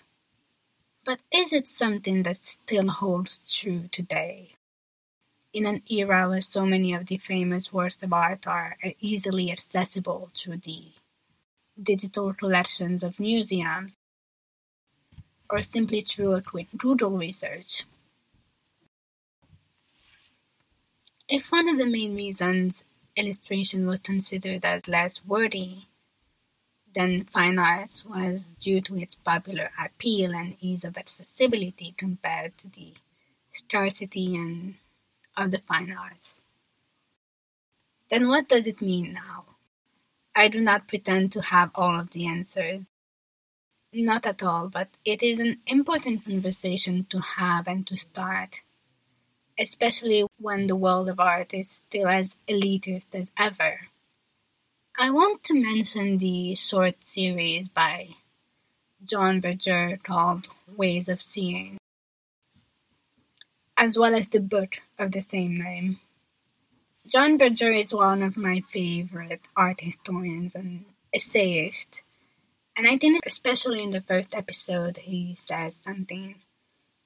But 1.03 1.19
is 1.29 1.51
it 1.51 1.67
something 1.67 2.23
that 2.23 2.37
still 2.37 2.87
holds 2.87 3.53
true 3.53 3.89
today? 3.91 4.55
In 5.51 5.65
an 5.65 5.81
era 5.89 6.29
where 6.29 6.39
so 6.39 6.65
many 6.65 6.93
of 6.93 7.07
the 7.07 7.17
famous 7.17 7.73
works 7.73 8.01
of 8.01 8.13
art 8.13 8.47
are 8.47 8.77
easily 9.01 9.51
accessible 9.51 10.29
through 10.33 10.59
the 10.59 10.93
digital 11.81 12.33
collections 12.33 13.03
of 13.03 13.19
museums, 13.19 13.93
or 15.49 15.61
simply 15.61 16.01
through 16.01 16.41
Google 16.77 17.11
research. 17.11 17.83
If 21.29 21.51
one 21.51 21.67
of 21.67 21.77
the 21.77 21.85
main 21.85 22.15
reasons 22.15 22.83
illustration 23.15 23.85
was 23.87 23.99
considered 23.99 24.63
as 24.63 24.87
less 24.87 25.25
worthy 25.25 25.83
than 26.93 27.25
fine 27.25 27.59
arts 27.59 28.05
was 28.05 28.53
due 28.59 28.79
to 28.81 28.97
its 28.97 29.15
popular 29.15 29.71
appeal 29.79 30.33
and 30.33 30.55
ease 30.61 30.83
of 30.83 30.97
accessibility 30.97 31.93
compared 31.97 32.57
to 32.59 32.69
the 32.69 32.93
scarcity 33.53 34.35
and 34.35 34.75
of 35.35 35.51
the 35.51 35.59
fine 35.67 35.91
arts. 35.91 36.41
Then 38.09 38.29
what 38.29 38.47
does 38.47 38.65
it 38.65 38.81
mean 38.81 39.13
now? 39.13 39.46
I 40.37 40.49
do 40.49 40.61
not 40.61 40.87
pretend 40.87 41.31
to 41.31 41.41
have 41.41 41.71
all 41.73 41.99
of 41.99 42.11
the 42.11 42.27
answers. 42.27 42.83
Not 43.91 44.27
at 44.27 44.43
all, 44.43 44.69
but 44.69 44.89
it 45.03 45.23
is 45.23 45.39
an 45.39 45.57
important 45.65 46.25
conversation 46.25 47.07
to 47.09 47.19
have 47.19 47.67
and 47.67 47.87
to 47.87 47.97
start, 47.97 48.61
especially 49.57 50.27
when 50.37 50.67
the 50.67 50.75
world 50.75 51.09
of 51.09 51.19
art 51.19 51.55
is 51.55 51.71
still 51.71 52.07
as 52.07 52.35
elitist 52.47 53.07
as 53.13 53.31
ever. 53.35 53.87
I 54.99 55.09
want 55.09 55.43
to 55.45 55.59
mention 55.59 56.19
the 56.19 56.53
short 56.53 56.97
series 57.07 57.69
by 57.69 58.09
John 59.03 59.39
Berger 59.41 59.97
called 60.03 60.49
Ways 60.67 61.09
of 61.09 61.19
Seeing, 61.19 61.79
as 63.75 63.97
well 63.97 64.13
as 64.13 64.27
the 64.27 64.39
book 64.39 64.77
of 64.99 65.13
the 65.13 65.21
same 65.21 65.55
name. 65.55 65.99
John 67.07 67.37
Berger 67.37 67.71
is 67.71 67.93
one 67.93 68.21
of 68.21 68.37
my 68.37 68.61
favorite 68.69 69.41
art 69.55 69.81
historians 69.81 70.53
and 70.53 70.85
essayists, 71.13 72.01
and 72.75 72.87
I 72.87 72.97
think 72.97 73.21
especially 73.25 73.81
in 73.81 73.91
the 73.91 74.01
first 74.01 74.35
episode 74.35 74.97
he 74.97 75.33
says 75.33 75.77
something 75.83 76.35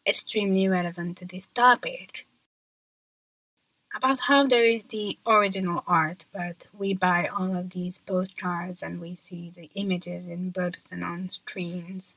extremely 0.05 0.67
relevant 0.67 1.17
to 1.19 1.25
this 1.25 1.47
topic. 1.53 2.25
about 3.95 4.21
how 4.21 4.47
there 4.47 4.65
is 4.65 4.83
the 4.85 5.17
original 5.25 5.83
art, 5.87 6.25
but 6.33 6.67
we 6.77 6.93
buy 6.93 7.27
all 7.27 7.55
of 7.55 7.69
these 7.71 7.99
postcards 7.99 8.81
and 8.81 8.99
we 8.99 9.15
see 9.15 9.51
the 9.55 9.69
images 9.75 10.27
in 10.27 10.49
books 10.49 10.85
and 10.91 11.03
on 11.03 11.29
screens. 11.29 12.15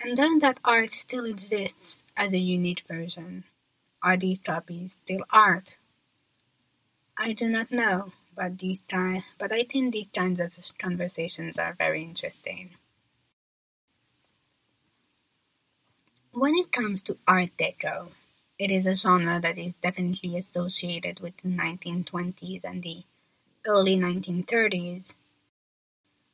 And 0.00 0.16
then 0.16 0.40
that 0.40 0.60
art 0.64 0.92
still 0.92 1.24
exists 1.24 2.02
as 2.16 2.34
a 2.34 2.38
unique 2.38 2.82
version. 2.88 3.44
Are 4.02 4.16
these 4.16 4.40
copies 4.44 4.98
still 5.02 5.24
art? 5.30 5.76
I 7.16 7.32
do 7.34 7.48
not 7.48 7.70
know, 7.70 8.12
but 8.34 8.58
these 8.58 8.80
kind, 8.88 9.22
but 9.38 9.52
I 9.52 9.64
think 9.64 9.92
these 9.92 10.08
kinds 10.14 10.40
of 10.40 10.52
conversations 10.78 11.58
are 11.58 11.74
very 11.74 12.02
interesting. 12.02 12.70
When 16.32 16.54
it 16.56 16.72
comes 16.72 17.02
to 17.02 17.18
Art 17.28 17.50
Deco, 17.58 18.08
it 18.58 18.70
is 18.70 18.86
a 18.86 18.94
genre 18.94 19.38
that 19.40 19.58
is 19.58 19.74
definitely 19.82 20.36
associated 20.38 21.20
with 21.20 21.36
the 21.38 21.48
1920s 21.48 22.64
and 22.64 22.82
the 22.82 23.04
early 23.66 23.98
1930s. 23.98 25.14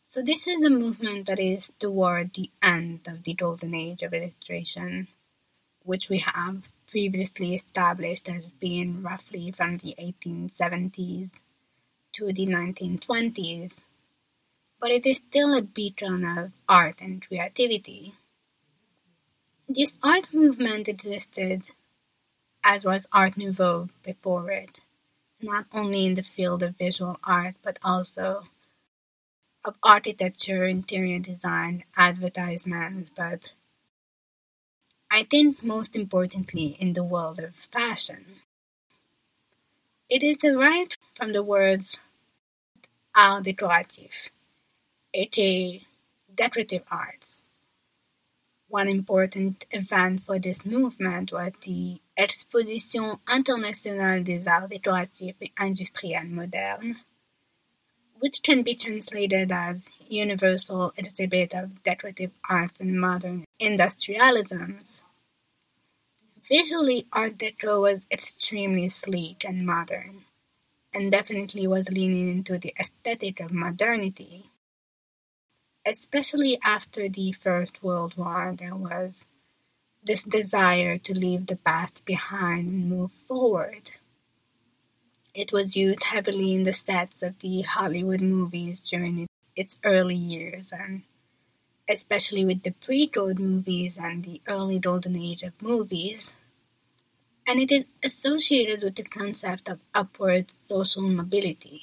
So, 0.05 0.23
this 0.23 0.47
is 0.47 0.63
a 0.63 0.71
movement 0.71 1.27
that 1.27 1.41
is 1.41 1.73
toward 1.79 2.35
the 2.35 2.51
end 2.63 3.07
of 3.07 3.25
the 3.25 3.35
golden 3.35 3.75
age 3.75 4.03
of 4.03 4.15
illustration, 4.15 5.09
which 5.83 6.09
we 6.09 6.19
have 6.19 6.69
previously 6.91 7.55
established 7.55 8.29
as 8.29 8.45
being 8.61 9.03
roughly 9.03 9.51
from 9.51 9.79
the 9.79 9.95
1870s 9.99 11.31
to 12.13 12.33
the 12.33 12.47
1920s. 12.47 13.81
But 14.81 14.91
it 14.91 15.07
is 15.07 15.19
still 15.19 15.57
a 15.57 15.63
beacon 15.63 16.25
of 16.25 16.53
art 16.69 17.01
and 17.01 17.25
creativity. 17.27 18.15
This 19.69 19.97
art 20.03 20.33
movement 20.33 20.89
existed 20.89 21.63
as 22.65 22.85
was 22.85 23.07
Art 23.13 23.37
Nouveau 23.37 23.89
before 24.03 24.51
it, 24.51 24.79
not 25.41 25.67
only 25.73 26.05
in 26.05 26.15
the 26.15 26.23
field 26.23 26.63
of 26.63 26.77
visual 26.77 27.19
art 27.25 27.55
but 27.63 27.79
also 27.83 28.45
of 29.65 29.75
architecture, 29.83 30.67
interior 30.67 31.19
design, 31.19 31.85
advertisements, 31.97 33.11
but 33.17 33.53
I 35.11 35.23
think 35.23 35.63
most 35.63 35.97
importantly 35.97 36.77
in 36.79 36.93
the 36.93 37.03
world 37.03 37.39
of 37.39 37.55
fashion. 37.73 38.27
It 40.11 40.23
is 40.23 40.37
derived 40.37 40.99
from 41.15 41.33
the 41.33 41.43
words 41.43 41.99
art 43.15 43.45
décoratif, 43.45 44.29
aka 45.15 45.83
decorative 46.35 46.83
arts. 46.91 47.41
One 48.69 48.89
important 48.89 49.65
event 49.71 50.25
for 50.25 50.39
this 50.39 50.65
movement 50.65 51.33
was 51.33 51.53
the 51.63 52.01
Exposition 52.17 53.19
internationale 53.33 54.23
des 54.23 54.47
arts 54.47 54.69
décoratifs 54.69 55.37
et 55.41 55.53
industriels 55.57 56.29
modernes, 56.29 56.97
which 58.19 58.43
can 58.43 58.63
be 58.63 58.75
translated 58.75 59.53
as 59.53 59.91
Universal 60.09 60.93
Exhibit 60.97 61.55
of 61.55 61.83
Decorative 61.83 62.31
art 62.49 62.73
and 62.81 63.01
Modern 63.01 63.45
Industrialisms. 63.61 65.01
Visually, 66.49 67.07
Art 67.13 67.39
Deco 67.39 67.81
was 67.83 68.07
extremely 68.11 68.89
sleek 68.89 69.45
and 69.45 69.67
modern, 69.67 70.25
and 70.95 71.13
definitely 71.13 71.67
was 71.67 71.91
leaning 71.91 72.31
into 72.31 72.59
the 72.59 72.75
aesthetic 72.79 73.41
of 73.41 73.53
modernity 73.53 74.51
especially 75.89 76.59
after 76.63 77.09
the 77.09 77.33
First 77.33 77.83
World 77.83 78.15
War, 78.17 78.55
there 78.57 78.77
was 78.77 79.27
this 80.05 80.23
desire 80.23 80.99
to 80.99 81.15
leave 81.15 81.47
the 81.47 81.57
past 81.57 82.05
behind 82.05 82.69
and 82.69 82.91
move 82.91 83.11
forward. 83.27 83.91
It 85.39 85.53
was 85.53 85.77
used 85.77 86.03
heavily 86.03 86.53
in 86.53 86.65
the 86.65 86.73
sets 86.73 87.23
of 87.23 87.39
the 87.39 87.63
Hollywood 87.63 88.21
movies 88.21 88.81
during 88.81 89.29
its 89.55 89.79
early 89.85 90.17
years, 90.17 90.71
and 90.73 91.03
especially 91.89 92.45
with 92.45 92.65
the 92.65 92.73
pre 92.73 93.07
code 93.07 93.39
movies 93.39 93.97
and 93.97 94.25
the 94.25 94.41
early 94.49 94.81
golden 94.81 95.15
age 95.15 95.45
of 95.45 95.63
movies. 95.63 96.35
And 97.47 97.61
it 97.61 97.71
is 97.71 97.85
associated 98.03 98.83
with 98.83 98.97
the 98.97 99.05
concept 99.05 99.69
of 99.69 99.79
upward 99.95 100.51
social 100.51 101.09
mobility. 101.09 101.83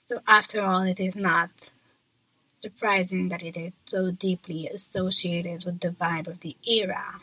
So, 0.00 0.22
after 0.26 0.60
all, 0.60 0.82
it 0.82 0.98
is 0.98 1.14
not 1.14 1.70
surprising 2.56 3.28
that 3.28 3.44
it 3.44 3.56
is 3.56 3.74
so 3.86 4.10
deeply 4.10 4.66
associated 4.66 5.66
with 5.66 5.78
the 5.78 5.90
vibe 5.90 6.26
of 6.26 6.40
the 6.40 6.56
era. 6.66 7.20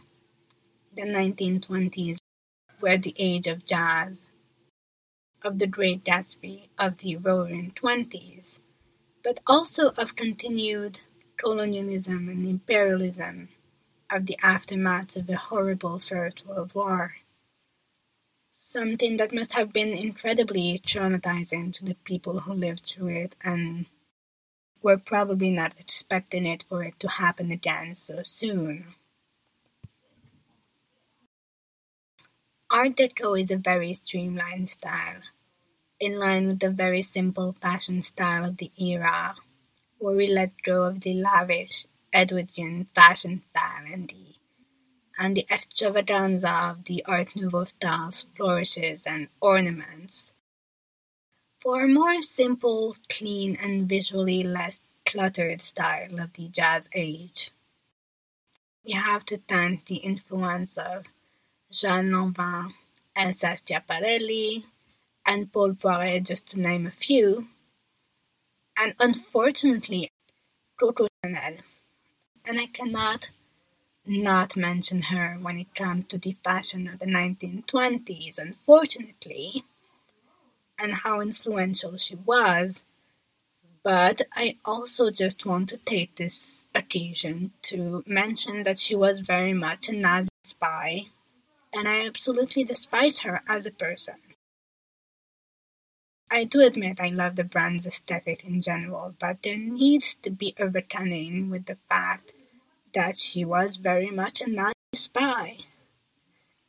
The 0.95 1.01
1920s 1.01 2.19
were 2.81 2.97
the 2.97 3.15
age 3.17 3.47
of 3.47 3.65
jazz, 3.65 4.17
of 5.43 5.59
the 5.59 5.67
Great 5.67 6.03
Gatsby, 6.03 6.69
of 6.77 6.97
the 6.97 7.17
Roaring 7.17 7.71
Twenties, 7.75 8.59
but 9.23 9.39
also 9.47 9.89
of 9.91 10.15
continued 10.15 11.01
colonialism 11.37 12.29
and 12.29 12.47
imperialism, 12.47 13.49
of 14.09 14.25
the 14.25 14.37
aftermath 14.43 15.15
of 15.15 15.27
the 15.27 15.37
horrible 15.37 15.99
First 15.99 16.45
World 16.45 16.73
War 16.73 17.15
something 18.59 19.17
that 19.17 19.33
must 19.33 19.53
have 19.53 19.73
been 19.73 19.89
incredibly 19.89 20.79
traumatizing 20.85 21.73
to 21.73 21.85
the 21.85 21.95
people 22.03 22.41
who 22.41 22.53
lived 22.53 22.85
through 22.85 23.07
it 23.07 23.35
and 23.41 23.85
were 24.81 24.97
probably 24.97 25.49
not 25.49 25.73
expecting 25.79 26.45
it 26.45 26.63
for 26.69 26.83
it 26.83 26.99
to 26.99 27.07
happen 27.07 27.51
again 27.51 27.95
so 27.95 28.21
soon. 28.23 28.93
Art 32.71 32.97
Deco 32.97 33.41
is 33.41 33.49
a 33.49 33.57
very 33.57 33.95
streamlined 33.95 34.69
style, 34.69 35.21
in 35.99 36.19
line 36.19 36.45
with 36.45 36.59
the 36.59 36.69
very 36.69 37.01
simple 37.01 37.53
fashion 37.53 38.03
style 38.03 38.45
of 38.45 38.57
the 38.57 38.71
era, 38.77 39.33
where 39.97 40.15
we 40.15 40.27
let 40.27 40.61
go 40.61 40.83
of 40.83 41.01
the 41.01 41.15
lavish 41.15 41.87
Edwardian 42.13 42.85
fashion 42.93 43.41
style 43.49 43.85
and 43.91 44.09
the 44.09 44.35
and 45.17 45.35
the 45.35 45.47
extravaganza 45.49 46.51
of 46.51 46.83
the 46.83 47.03
Art 47.05 47.35
Nouveau 47.35 47.63
style's 47.63 48.27
flourishes 48.35 49.03
and 49.07 49.29
ornaments. 49.41 50.29
For 51.59 51.85
a 51.85 51.87
more 51.87 52.21
simple, 52.21 52.95
clean, 53.09 53.55
and 53.55 53.89
visually 53.89 54.43
less 54.43 54.83
cluttered 55.07 55.63
style 55.63 56.19
of 56.19 56.33
the 56.33 56.47
Jazz 56.49 56.87
Age, 56.93 57.51
we 58.85 58.91
have 58.91 59.25
to 59.25 59.37
thank 59.37 59.85
the 59.87 59.97
influence 59.97 60.77
of 60.77 61.05
Jean 61.71 62.09
Lanvin, 62.09 62.73
Elsa 63.15 63.55
Schiaparelli, 63.57 64.63
and 65.25 65.51
Paul 65.51 65.73
Poiret, 65.73 66.23
just 66.23 66.47
to 66.47 66.59
name 66.59 66.87
a 66.87 66.91
few, 66.91 67.47
and 68.75 68.95
unfortunately, 68.99 70.09
Coco 70.79 71.07
Chanel. 71.23 71.57
And 72.45 72.59
I 72.59 72.67
cannot 72.67 73.29
not 74.05 74.55
mention 74.55 75.03
her 75.03 75.37
when 75.39 75.59
it 75.59 75.75
comes 75.75 76.05
to 76.07 76.17
the 76.17 76.35
fashion 76.43 76.87
of 76.87 76.99
the 76.99 77.05
1920s, 77.05 78.39
unfortunately, 78.39 79.65
and 80.79 80.93
how 80.93 81.21
influential 81.21 81.97
she 81.97 82.15
was. 82.15 82.81
But 83.83 84.23
I 84.33 84.57
also 84.65 85.11
just 85.11 85.45
want 85.45 85.69
to 85.69 85.77
take 85.77 86.15
this 86.15 86.65
occasion 86.73 87.51
to 87.63 88.03
mention 88.07 88.63
that 88.63 88.79
she 88.79 88.95
was 88.95 89.19
very 89.19 89.53
much 89.53 89.89
a 89.89 89.93
Nazi 89.93 90.29
spy, 90.43 91.07
and 91.73 91.87
I 91.87 92.05
absolutely 92.05 92.63
despise 92.63 93.19
her 93.19 93.41
as 93.47 93.65
a 93.65 93.71
person. 93.71 94.15
I 96.31 96.43
do 96.43 96.61
admit 96.61 96.99
I 96.99 97.09
love 97.09 97.35
the 97.35 97.43
brand's 97.43 97.87
aesthetic 97.87 98.43
in 98.43 98.61
general, 98.61 99.15
but 99.19 99.41
there 99.43 99.57
needs 99.57 100.15
to 100.21 100.29
be 100.29 100.53
a 100.57 100.67
reckoning 100.67 101.49
with 101.49 101.65
the 101.65 101.77
fact 101.89 102.31
that 102.93 103.17
she 103.17 103.43
was 103.43 103.77
very 103.77 104.11
much 104.11 104.41
a 104.41 104.49
Nazi 104.49 104.73
spy. 104.93 105.57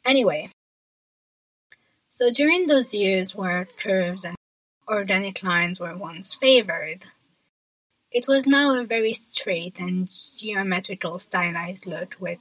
Anyway, 0.04 0.50
so 2.08 2.30
during 2.30 2.66
those 2.66 2.94
years 2.94 3.34
where 3.34 3.68
curves 3.78 4.24
and 4.24 4.36
organic 4.88 5.42
lines 5.42 5.78
were 5.78 5.96
once 5.96 6.34
favored, 6.34 7.04
it 8.10 8.26
was 8.26 8.46
now 8.46 8.78
a 8.78 8.84
very 8.84 9.12
straight 9.12 9.78
and 9.78 10.10
geometrical 10.36 11.18
stylized 11.18 11.86
look 11.86 12.16
with 12.18 12.38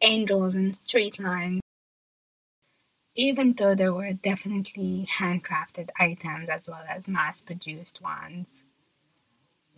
angles 0.00 0.54
and 0.54 0.76
straight 0.76 1.18
lines. 1.18 1.60
Even 3.16 3.52
though 3.52 3.76
there 3.76 3.92
were 3.92 4.12
definitely 4.12 5.08
handcrafted 5.18 5.90
items 6.00 6.48
as 6.48 6.66
well 6.66 6.82
as 6.88 7.06
mass 7.06 7.40
produced 7.40 8.02
ones, 8.02 8.62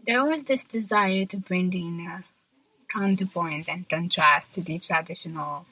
there 0.07 0.25
was 0.25 0.45
this 0.45 0.65
desire 0.65 1.27
to 1.27 1.37
bring 1.37 1.73
in 1.75 2.07
a 2.07 2.25
counterpoint 2.91 3.69
and 3.69 3.89
contrast 3.89 4.53
to 4.53 4.63
the 4.63 4.79
traditional 4.79 5.67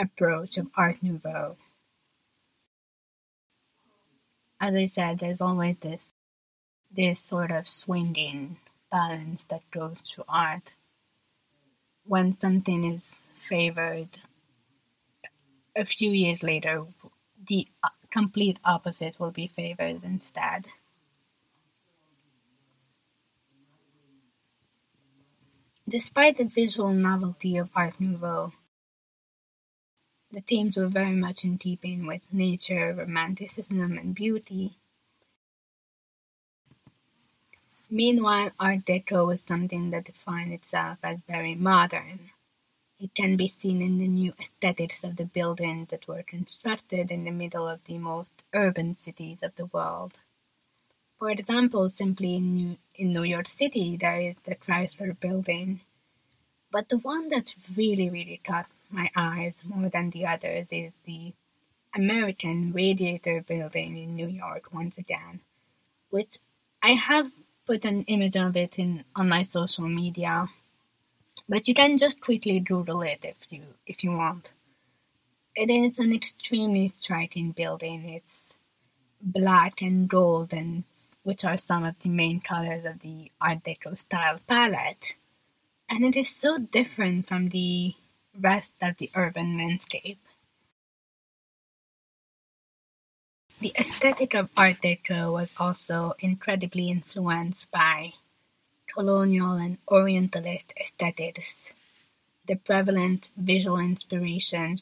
approach 0.00 0.58
of 0.58 0.66
Art 0.76 0.96
Nouveau. 1.00 1.56
As 4.60 4.74
I 4.74 4.86
said, 4.86 5.18
there's 5.18 5.40
always 5.40 5.76
this 5.80 6.12
this 6.90 7.20
sort 7.20 7.50
of 7.50 7.68
swinging 7.68 8.56
balance 8.90 9.44
that 9.44 9.68
goes 9.70 9.96
through 10.04 10.24
art. 10.28 10.72
When 12.06 12.32
something 12.32 12.84
is 12.84 13.16
favored 13.48 14.20
a 15.76 15.84
few 15.84 16.10
years 16.10 16.42
later, 16.42 16.86
the 17.46 17.68
complete 18.10 18.58
opposite 18.64 19.18
will 19.18 19.30
be 19.30 19.46
favored 19.46 20.04
instead. 20.04 20.66
Despite 25.88 26.38
the 26.38 26.44
visual 26.44 26.92
novelty 26.92 27.56
of 27.56 27.70
Art 27.74 28.00
Nouveau, 28.00 28.52
the 30.30 30.40
themes 30.40 30.76
were 30.76 30.88
very 30.88 31.14
much 31.14 31.44
in 31.44 31.58
keeping 31.58 32.06
with 32.06 32.22
nature, 32.32 32.92
romanticism, 32.92 33.96
and 33.98 34.14
beauty. 34.14 34.76
Meanwhile, 37.88 38.50
Art 38.58 38.84
Deco 38.84 39.26
was 39.26 39.40
something 39.40 39.90
that 39.90 40.04
defined 40.04 40.52
itself 40.52 40.98
as 41.02 41.20
very 41.28 41.54
modern. 41.54 42.30
It 43.04 43.14
can 43.14 43.36
be 43.36 43.48
seen 43.48 43.82
in 43.82 43.98
the 43.98 44.08
new 44.08 44.32
aesthetics 44.40 45.04
of 45.04 45.16
the 45.16 45.26
buildings 45.26 45.88
that 45.90 46.08
were 46.08 46.22
constructed 46.22 47.10
in 47.10 47.24
the 47.24 47.30
middle 47.30 47.68
of 47.68 47.84
the 47.84 47.98
most 47.98 48.44
urban 48.54 48.96
cities 48.96 49.42
of 49.42 49.54
the 49.56 49.66
world. 49.66 50.14
For 51.18 51.28
example, 51.28 51.90
simply 51.90 52.36
in 52.36 52.54
New, 52.54 52.78
in 52.94 53.12
New 53.12 53.24
York 53.24 53.46
City, 53.46 53.98
there 53.98 54.16
is 54.16 54.36
the 54.44 54.54
Chrysler 54.54 55.20
Building. 55.20 55.82
But 56.72 56.88
the 56.88 56.96
one 56.96 57.28
that 57.28 57.54
really, 57.76 58.08
really 58.08 58.40
caught 58.42 58.70
my 58.88 59.10
eyes 59.14 59.60
more 59.62 59.90
than 59.90 60.08
the 60.08 60.24
others 60.24 60.68
is 60.70 60.94
the 61.04 61.34
American 61.94 62.72
Radiator 62.72 63.42
Building 63.42 63.98
in 63.98 64.16
New 64.16 64.28
York 64.28 64.72
once 64.72 64.96
again, 64.96 65.40
which 66.08 66.38
I 66.82 66.92
have 66.92 67.30
put 67.66 67.84
an 67.84 68.04
image 68.04 68.38
of 68.38 68.56
it 68.56 68.78
in 68.78 69.04
on 69.14 69.28
my 69.28 69.42
social 69.42 69.88
media, 69.88 70.48
but 71.48 71.68
you 71.68 71.74
can 71.74 71.98
just 71.98 72.20
quickly 72.20 72.60
Google 72.60 73.02
it 73.02 73.24
if 73.24 73.36
you 73.50 73.62
if 73.86 74.02
you 74.02 74.10
want. 74.10 74.52
It 75.54 75.70
is 75.70 75.98
an 75.98 76.12
extremely 76.12 76.88
striking 76.88 77.52
building. 77.52 78.08
It's 78.08 78.48
black 79.20 79.80
and 79.80 80.08
gold, 80.08 80.52
and 80.52 80.84
which 81.22 81.44
are 81.44 81.56
some 81.56 81.84
of 81.84 81.94
the 82.00 82.08
main 82.08 82.40
colors 82.40 82.84
of 82.84 83.00
the 83.00 83.30
Art 83.40 83.62
Deco 83.64 83.98
style 83.98 84.40
palette, 84.46 85.14
and 85.88 86.04
it 86.04 86.16
is 86.16 86.28
so 86.28 86.58
different 86.58 87.28
from 87.28 87.48
the 87.48 87.94
rest 88.38 88.72
of 88.82 88.96
the 88.98 89.10
urban 89.14 89.56
landscape. 89.56 90.18
The 93.60 93.72
aesthetic 93.78 94.34
of 94.34 94.50
Art 94.56 94.82
Deco 94.82 95.32
was 95.32 95.54
also 95.58 96.14
incredibly 96.18 96.90
influenced 96.90 97.70
by 97.70 98.14
colonial 98.94 99.54
and 99.54 99.78
Orientalist 99.88 100.72
aesthetics. 100.80 101.72
The 102.46 102.54
prevalent 102.54 103.30
visual 103.36 103.78
inspiration 103.78 104.78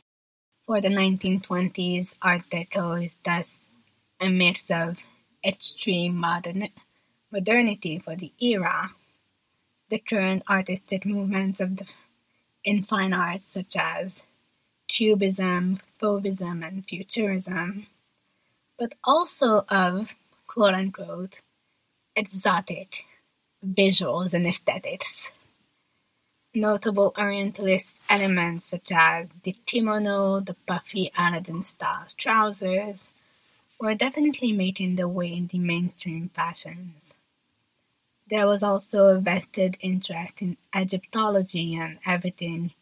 for 0.67 0.81
the 0.81 0.89
1920s 0.89 2.15
Art 2.21 2.43
Deco 2.51 3.05
is 3.05 3.17
thus 3.25 3.71
a 4.21 4.29
mix 4.29 4.71
of 4.71 4.99
extreme 5.45 6.15
modern 6.15 6.69
modernity 7.31 7.99
for 7.99 8.15
the 8.15 8.33
era, 8.39 8.91
the 9.89 9.99
current 9.99 10.43
artistic 10.49 11.07
movements 11.07 11.61
of 11.61 11.77
the 11.77 11.87
in 12.65 12.85
fine 12.85 13.13
arts 13.13 13.47
such 13.47 13.75
as 13.77 14.23
Cubism, 14.89 15.81
Fauvism, 16.01 16.65
and 16.67 16.85
Futurism, 16.85 17.87
but 18.79 18.93
also 19.03 19.65
of 19.69 20.15
quote 20.47 20.75
unquote 20.75 21.41
exotic 22.15 23.05
visuals 23.65 24.35
and 24.35 24.47
aesthetics. 24.47 25.31
Notable 26.55 27.15
Orientalist 27.17 28.01
elements 28.11 28.67
such 28.67 28.93
as 28.93 29.29
the 29.43 29.57
kimono, 29.65 30.41
the 30.41 30.55
puffy 30.67 31.11
Aladdin 31.17 31.65
style 31.65 32.07
trousers, 32.17 33.09
were 33.81 33.95
definitely 33.95 34.53
making 34.53 34.97
their 34.97 35.09
way 35.09 35.33
in 35.33 35.47
the 35.47 35.59
mainstream 35.59 36.29
fashions. 36.29 37.15
There 38.29 38.47
was 38.47 38.63
also 38.63 39.09
a 39.09 39.19
vested 39.19 39.77
interest 39.81 40.41
in 40.41 40.57
Egyptology 40.75 41.75
and 41.75 41.99
everything 42.07 42.73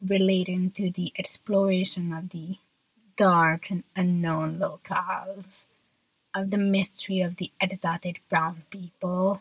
relating 0.00 0.70
to 0.72 0.90
the 0.90 1.12
exploration 1.18 2.12
of 2.12 2.30
the 2.30 2.56
dark 3.16 3.70
and 3.70 3.82
unknown 3.96 4.58
locales, 4.58 5.64
of 6.34 6.50
the 6.50 6.58
mystery 6.58 7.20
of 7.20 7.36
the 7.36 7.50
exotic 7.60 8.22
brown 8.28 8.62
people. 8.70 9.40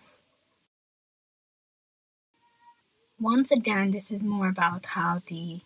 Once 3.20 3.52
again, 3.52 3.92
this 3.92 4.12
is 4.12 4.22
more 4.22 4.48
about 4.48 4.86
how 4.86 5.22
the 5.26 5.60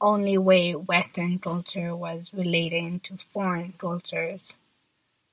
only 0.00 0.36
way 0.36 0.72
Western 0.74 1.38
culture 1.38 1.96
was 1.96 2.30
relating 2.34 3.00
to 3.00 3.16
foreign 3.16 3.72
cultures 3.78 4.52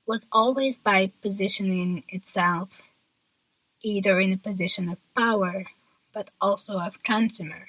was 0.06 0.26
always 0.32 0.78
by 0.78 1.12
positioning 1.20 2.02
itself 2.08 2.80
either 3.82 4.18
in 4.18 4.32
a 4.32 4.38
position 4.38 4.88
of 4.88 4.98
power 5.14 5.64
but 6.14 6.30
also 6.40 6.78
of 6.78 7.02
consumer 7.02 7.68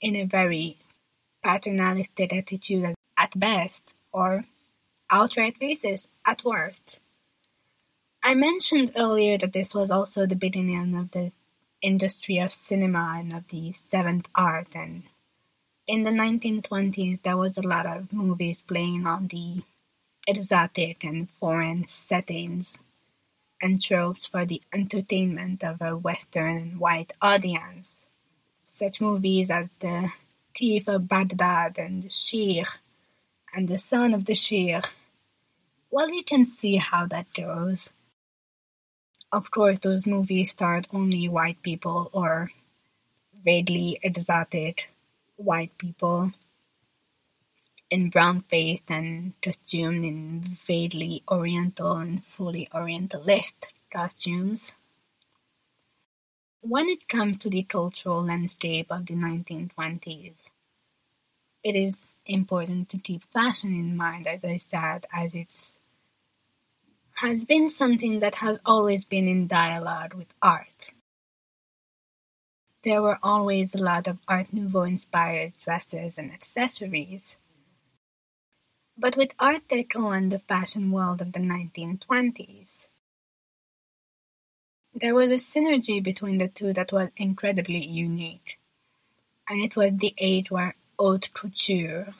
in 0.00 0.14
a 0.14 0.24
very 0.24 0.76
paternalistic 1.42 2.34
attitude 2.34 2.94
at 3.18 3.38
best 3.38 3.94
or 4.12 4.44
outright 5.10 5.56
racist 5.60 6.08
at 6.26 6.44
worst. 6.44 7.00
I 8.26 8.32
mentioned 8.32 8.92
earlier 8.96 9.36
that 9.36 9.52
this 9.52 9.74
was 9.74 9.90
also 9.90 10.24
the 10.24 10.34
beginning 10.34 10.96
of 10.96 11.10
the 11.10 11.30
industry 11.82 12.38
of 12.38 12.54
cinema 12.54 13.16
and 13.18 13.34
of 13.34 13.46
the 13.48 13.70
seventh 13.72 14.28
art 14.34 14.68
and 14.74 15.02
in 15.86 16.04
the 16.04 16.10
1920s 16.10 17.20
there 17.22 17.36
was 17.36 17.58
a 17.58 17.68
lot 17.68 17.84
of 17.84 18.14
movies 18.14 18.62
playing 18.62 19.06
on 19.06 19.26
the 19.26 19.62
exotic 20.26 21.04
and 21.04 21.28
foreign 21.38 21.86
settings 21.86 22.80
and 23.60 23.82
tropes 23.82 24.26
for 24.26 24.46
the 24.46 24.62
entertainment 24.72 25.62
of 25.62 25.82
a 25.82 25.94
Western 25.94 26.56
and 26.56 26.80
white 26.80 27.12
audience. 27.20 28.00
Such 28.66 29.02
movies 29.02 29.50
as 29.50 29.68
The 29.80 30.12
Thief 30.56 30.88
of 30.88 31.08
Baghdad 31.08 31.76
and 31.78 32.02
The 32.02 32.10
Sheik 32.10 32.68
and 33.54 33.68
The 33.68 33.76
Son 33.76 34.14
of 34.14 34.24
the 34.24 34.34
Sheik. 34.34 34.88
Well, 35.90 36.10
you 36.10 36.24
can 36.24 36.46
see 36.46 36.76
how 36.76 37.04
that 37.08 37.26
goes. 37.34 37.90
Of 39.34 39.50
course, 39.50 39.80
those 39.80 40.06
movies 40.06 40.52
starred 40.52 40.86
only 40.92 41.28
white 41.28 41.60
people 41.60 42.08
or 42.12 42.52
vaguely 43.42 43.98
exotic 44.00 44.88
white 45.34 45.76
people 45.76 46.30
in 47.90 48.10
brown-faced 48.10 48.88
and 48.88 49.32
costumed 49.42 50.04
in 50.04 50.56
vaguely 50.64 51.24
Oriental 51.28 51.96
and 51.96 52.24
fully 52.24 52.68
Orientalist 52.72 53.72
costumes. 53.92 54.70
When 56.60 56.88
it 56.88 57.08
comes 57.08 57.38
to 57.38 57.50
the 57.50 57.64
cultural 57.64 58.22
landscape 58.22 58.86
of 58.88 59.06
the 59.06 59.14
1920s, 59.14 60.36
it 61.64 61.74
is 61.74 62.00
important 62.24 62.88
to 62.90 62.98
keep 62.98 63.24
fashion 63.32 63.74
in 63.74 63.96
mind, 63.96 64.28
as 64.28 64.44
I 64.44 64.58
said, 64.58 65.06
as 65.12 65.34
it 65.34 65.74
has 67.14 67.44
been 67.44 67.68
something 67.68 68.18
that 68.20 68.36
has 68.36 68.58
always 68.64 69.04
been 69.04 69.28
in 69.28 69.46
dialogue 69.46 70.14
with 70.14 70.28
art. 70.42 70.90
There 72.82 73.02
were 73.02 73.18
always 73.22 73.74
a 73.74 73.78
lot 73.78 74.06
of 74.06 74.18
Art 74.28 74.52
Nouveau 74.52 74.82
inspired 74.82 75.54
dresses 75.64 76.18
and 76.18 76.32
accessories 76.32 77.36
but 78.96 79.16
with 79.16 79.34
Art 79.38 79.66
Deco 79.68 80.16
and 80.16 80.30
the 80.30 80.38
fashion 80.38 80.90
world 80.90 81.20
of 81.20 81.32
the 81.32 81.40
1920s. 81.40 82.86
There 84.94 85.14
was 85.14 85.30
a 85.30 85.34
synergy 85.34 86.02
between 86.02 86.38
the 86.38 86.48
two 86.48 86.72
that 86.72 86.92
was 86.92 87.08
incredibly 87.16 87.84
unique, 87.84 88.58
and 89.48 89.60
it 89.60 89.74
was 89.74 89.94
the 89.96 90.14
age 90.18 90.50
where 90.50 90.76
haute 90.98 91.30
couture 91.34 92.14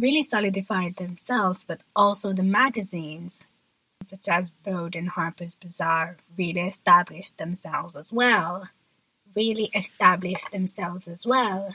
really 0.00 0.22
solidified 0.22 0.96
themselves, 0.96 1.64
but 1.66 1.80
also 1.94 2.32
the 2.32 2.42
magazines, 2.42 3.44
such 4.04 4.28
as 4.28 4.50
Vogue 4.64 4.96
and 4.96 5.08
Harper's 5.10 5.54
Bazaar, 5.60 6.16
really 6.36 6.60
established 6.60 7.36
themselves 7.38 7.96
as 7.96 8.12
well. 8.12 8.68
Really 9.34 9.70
established 9.74 10.50
themselves 10.52 11.06
as 11.06 11.26
well. 11.26 11.74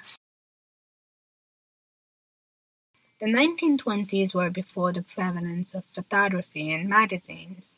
The 3.21 3.31
nineteen-twenties 3.31 4.33
were 4.33 4.49
before 4.49 4.91
the 4.91 5.03
prevalence 5.03 5.73
of 5.73 5.83
photography 5.93 6.71
in 6.71 6.89
magazines, 6.89 7.75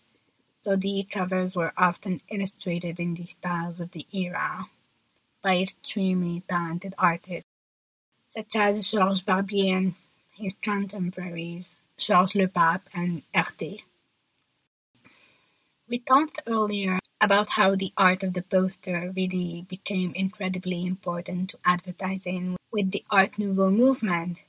so 0.64 0.76
the 0.76 1.06
covers 1.12 1.56
were 1.56 1.74
often 1.78 2.22
illustrated 2.30 3.00
in 3.00 3.14
the 3.14 3.26
styles 3.26 3.80
of 3.80 3.92
the 3.92 4.08
era 4.12 4.66
by 5.44 5.58
extremely 5.58 6.42
talented 6.50 6.96
artists, 6.98 7.50
such 8.30 8.56
as 8.56 8.90
Georges 8.90 9.22
Barbier 9.22 9.78
and 9.78 9.96
his 10.36 10.54
contemporaries 10.62 11.80
Georges 11.98 12.34
Lepape 12.34 12.88
and 12.94 13.24
Erte. 13.34 13.84
We 15.88 16.00
talked 16.00 16.40
earlier 16.48 17.00
about 17.22 17.52
how 17.52 17.76
the 17.76 17.94
art 17.96 18.24
of 18.24 18.34
the 18.34 18.42
poster 18.42 19.14
really 19.16 19.66
became 19.70 20.14
incredibly 20.14 20.86
important 20.86 21.52
to 21.52 21.58
advertising 21.64 22.58
with 22.72 22.92
the 22.92 23.06
Art 23.10 23.40
Nouveau 23.40 23.70
movement. 23.70 24.40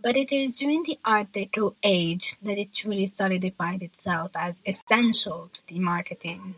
But 0.00 0.16
it 0.16 0.32
is 0.32 0.58
during 0.58 0.82
the 0.84 0.98
Art 1.04 1.32
Deco 1.32 1.74
age 1.82 2.36
that 2.42 2.58
it 2.58 2.72
truly 2.72 3.06
solidified 3.06 3.82
itself 3.82 4.30
as 4.34 4.60
essential 4.64 5.50
to 5.52 5.66
the 5.66 5.78
marketing, 5.78 6.54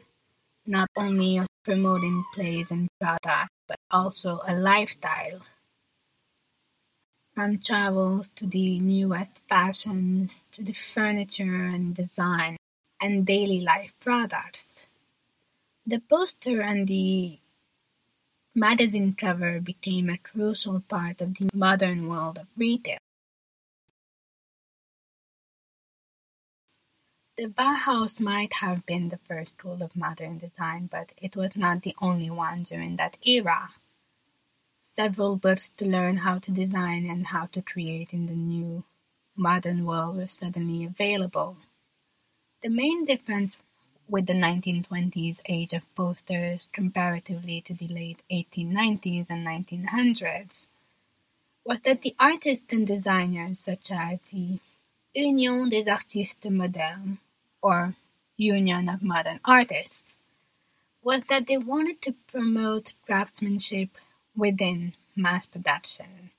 not 0.67 0.91
only 0.97 1.39
of 1.39 1.49
promoting 1.65 2.25
plays 2.35 2.71
and 2.71 2.89
products, 3.01 3.51
but 3.67 3.79
also 3.91 4.41
a 4.47 4.55
lifestyle. 4.55 5.41
From 7.37 7.59
travels 7.59 8.30
to 8.37 8.47
the 8.47 8.80
newest 8.80 9.43
fashions 9.47 10.47
to 10.53 10.64
the 10.64 10.72
furniture 10.72 11.66
and 11.66 11.95
design 11.95 12.57
and 12.99 13.26
daily 13.26 13.61
life 13.61 13.93
products. 14.01 14.87
The 15.87 16.01
poster 16.01 16.62
and 16.62 16.89
the 16.89 17.39
magazine 18.55 19.12
cover 19.12 19.61
became 19.61 20.09
a 20.09 20.16
crucial 20.16 20.80
part 20.80 21.20
of 21.20 21.34
the 21.34 21.51
modern 21.53 22.09
world 22.09 22.39
of 22.39 22.47
retail. 22.57 22.97
The 27.37 27.49
Bauhaus 27.49 28.18
might 28.18 28.55
have 28.64 28.87
been 28.87 29.11
the 29.11 29.20
first 29.28 29.59
school 29.59 29.82
of 29.82 29.95
modern 29.95 30.39
design, 30.39 30.89
but 30.91 31.12
it 31.18 31.37
was 31.37 31.55
not 31.55 31.82
the 31.82 31.95
only 32.01 32.30
one 32.30 32.62
during 32.62 32.97
that 32.97 33.18
era. 33.26 33.74
Several 34.89 35.34
books 35.34 35.70
to 35.78 35.84
learn 35.84 36.18
how 36.18 36.39
to 36.39 36.53
design 36.53 37.11
and 37.11 37.26
how 37.26 37.47
to 37.47 37.61
create 37.61 38.12
in 38.12 38.26
the 38.26 38.37
new 38.37 38.84
modern 39.34 39.84
world 39.84 40.16
were 40.16 40.28
suddenly 40.28 40.84
available. 40.84 41.57
The 42.62 42.70
main 42.70 43.05
difference 43.05 43.57
with 44.09 44.26
the 44.26 44.32
1920s 44.32 45.41
age 45.47 45.72
of 45.72 45.95
posters 45.97 46.68
comparatively 46.72 47.61
to 47.62 47.74
the 47.74 47.89
late 47.89 48.22
1890s 48.30 49.26
and 49.28 49.45
1900s 49.45 50.66
was 51.64 51.80
that 51.80 52.03
the 52.03 52.14
artists 52.18 52.72
and 52.72 52.87
designers 52.87 53.59
such 53.59 53.91
as 53.91 54.20
the 54.30 54.61
Union 55.12 55.68
des 55.68 55.91
Artistes 55.91 56.49
Modernes 56.49 57.18
or 57.61 57.97
Union 58.37 58.89
of 58.89 59.03
Modern 59.03 59.41
Artists 59.45 60.16
was 61.03 61.24
that 61.24 61.49
they 61.49 61.59
wanted 61.59 62.01
to 62.03 62.12
promote 62.28 62.95
craftsmanship 63.05 63.91
within 64.37 64.95
mass 65.14 65.47
production. 65.47 66.30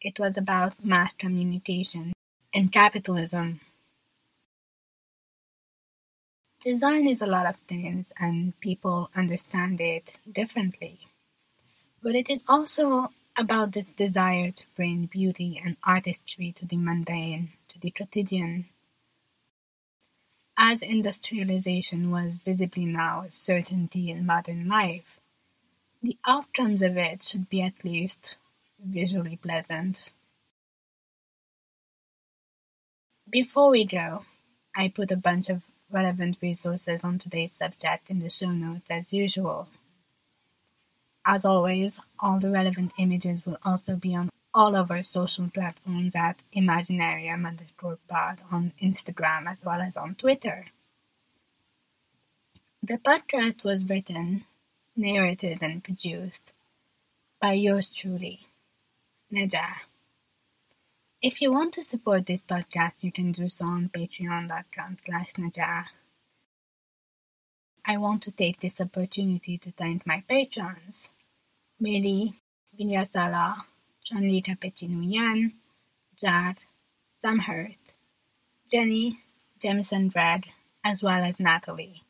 It 0.00 0.18
was 0.18 0.36
about 0.36 0.84
mass 0.84 1.12
communication 1.12 2.12
and 2.54 2.72
capitalism. 2.72 3.60
Design 6.62 7.06
is 7.06 7.22
a 7.22 7.26
lot 7.26 7.46
of 7.46 7.56
things 7.68 8.12
and 8.18 8.58
people 8.60 9.10
understand 9.16 9.80
it 9.80 10.12
differently. 10.30 11.00
But 12.02 12.14
it 12.14 12.28
is 12.30 12.40
also 12.48 13.12
about 13.36 13.72
this 13.72 13.86
desire 13.96 14.50
to 14.50 14.64
bring 14.76 15.06
beauty 15.06 15.60
and 15.64 15.76
artistry 15.84 16.52
to 16.52 16.66
the 16.66 16.76
mundane, 16.76 17.52
to 17.68 17.78
the 17.78 17.90
quotidian, 17.90 18.66
as 20.60 20.82
industrialization 20.82 22.10
was 22.10 22.34
visibly 22.44 22.84
now 22.84 23.22
a 23.22 23.30
certainty 23.30 24.10
in 24.10 24.26
modern 24.26 24.66
life, 24.66 25.17
the 26.02 26.16
outcomes 26.26 26.82
of 26.82 26.96
it 26.96 27.22
should 27.22 27.48
be 27.48 27.62
at 27.62 27.84
least 27.84 28.36
visually 28.84 29.36
pleasant. 29.36 30.12
Before 33.28 33.70
we 33.70 33.84
go, 33.84 34.24
I 34.74 34.88
put 34.88 35.10
a 35.10 35.16
bunch 35.16 35.48
of 35.48 35.62
relevant 35.90 36.38
resources 36.40 37.02
on 37.02 37.18
today's 37.18 37.52
subject 37.52 38.10
in 38.10 38.20
the 38.20 38.30
show 38.30 38.50
notes 38.50 38.90
as 38.90 39.12
usual. 39.12 39.68
As 41.26 41.44
always, 41.44 41.98
all 42.18 42.38
the 42.38 42.50
relevant 42.50 42.92
images 42.98 43.44
will 43.44 43.58
also 43.64 43.96
be 43.96 44.14
on 44.14 44.30
all 44.54 44.76
of 44.76 44.90
our 44.90 45.02
social 45.02 45.50
platforms 45.50 46.14
at 46.14 46.42
Imaginarium 46.56 47.46
underscore 47.46 47.98
pod 48.08 48.40
on 48.50 48.72
Instagram 48.82 49.46
as 49.46 49.62
well 49.64 49.80
as 49.80 49.96
on 49.96 50.14
Twitter. 50.14 50.66
The 52.82 52.98
podcast 52.98 53.64
was 53.64 53.84
written, 53.84 54.44
narrated, 54.98 55.58
and 55.62 55.82
produced 55.82 56.52
by 57.40 57.52
yours 57.52 57.88
truly, 57.88 58.40
Najah. 59.32 59.76
If 61.22 61.40
you 61.40 61.52
want 61.52 61.74
to 61.74 61.82
support 61.82 62.26
this 62.26 62.42
podcast, 62.42 63.02
you 63.02 63.12
can 63.12 63.32
do 63.32 63.48
so 63.48 63.64
on 63.64 63.90
patreon.com 63.96 64.98
slash 65.04 65.32
Najah. 65.34 65.84
I 67.84 67.96
want 67.96 68.22
to 68.22 68.30
take 68.30 68.60
this 68.60 68.80
opportunity 68.80 69.56
to 69.58 69.70
thank 69.72 70.06
my 70.06 70.22
patrons, 70.28 71.08
Mary, 71.80 72.34
Vinyasala, 72.78 73.56
Chandrika 74.04 74.58
Pechinuyan, 74.58 75.52
Jad, 76.16 76.58
Samhurst, 77.24 77.94
Jenny, 78.68 79.20
Jameson 79.60 80.08
Brad, 80.08 80.44
as 80.84 81.02
well 81.02 81.22
as 81.22 81.40
Natalie. 81.40 82.02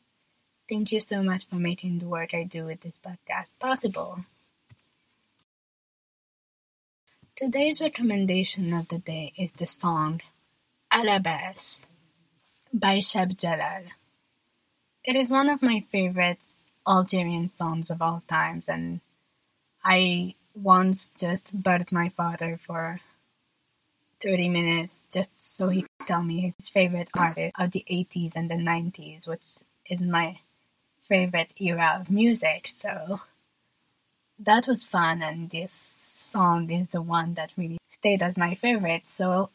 Thank 0.69 0.93
you 0.93 1.01
so 1.01 1.23
much 1.23 1.47
for 1.47 1.55
making 1.55 1.99
the 1.99 2.09
work 2.09 2.35
I 2.35 2.45
do 2.45 2.67
with 2.67 2.83
this 2.83 2.99
podcast 3.03 3.53
possible. 3.59 4.27
Today's 7.35 7.81
recommendation 7.81 8.75
of 8.75 8.89
the 8.89 8.99
day 8.99 9.33
is 9.39 9.53
the 9.53 9.65
song 9.65 10.21
Alabas 10.93 11.87
by 12.71 12.99
Cheb 12.99 13.39
Jalal. 13.39 13.85
It 15.05 15.17
is 15.17 15.31
one 15.31 15.49
of 15.49 15.63
my 15.63 15.85
favorite 15.91 16.45
Algerian 16.87 17.49
songs 17.49 17.89
of 17.89 18.03
all 18.03 18.23
times 18.29 18.69
and 18.69 19.01
I 19.83 20.35
once 20.55 21.11
just 21.17 21.63
bugged 21.63 21.93
my 21.93 22.11
father 22.11 22.61
for 22.67 23.01
30 24.21 24.51
minutes 24.51 25.05
just 25.11 25.31
so 25.39 25.71
he 25.71 25.83
could 25.83 26.07
tell 26.07 26.23
me 26.23 26.41
his 26.43 26.69
favorite 26.69 27.09
artist 27.17 27.55
of 27.59 27.71
the 27.71 27.87
80s 27.91 28.33
and 28.35 28.51
the 28.51 28.57
90s, 28.57 29.27
which 29.27 29.47
is 29.89 30.03
my 30.03 30.37
favorite 31.09 31.55
era 31.61 31.99
of 32.01 32.11
music. 32.11 32.69
So 32.69 33.21
that 34.39 34.67
was 34.67 34.85
fun, 34.85 35.23
and 35.23 35.51
this 35.51 35.73
song 35.73 36.71
is 36.71 36.89
the 36.89 37.03
one 37.03 37.35
that 37.35 37.53
really 37.57 37.79
stayed 37.89 38.23
as 38.23 38.37
my 38.37 38.55
favorite. 38.55 39.09
So 39.09 39.51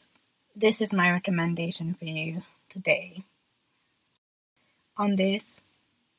this 0.55 0.81
is 0.81 0.93
my 0.93 1.11
recommendation 1.11 1.93
for 1.93 2.05
you 2.05 2.43
today. 2.69 3.23
On 4.97 5.15
this, 5.15 5.55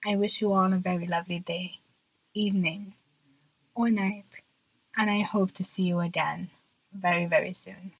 I 0.04 0.16
wish 0.16 0.40
you 0.40 0.52
all 0.52 0.72
a 0.72 0.78
very 0.78 1.06
lovely 1.06 1.38
day, 1.38 1.78
evening, 2.34 2.94
or 3.74 3.90
night 3.90 4.42
and 4.96 5.10
I 5.10 5.22
hope 5.22 5.52
to 5.52 5.64
see 5.64 5.84
you 5.84 6.00
again 6.00 6.50
very, 6.92 7.26
very 7.26 7.52
soon. 7.52 7.92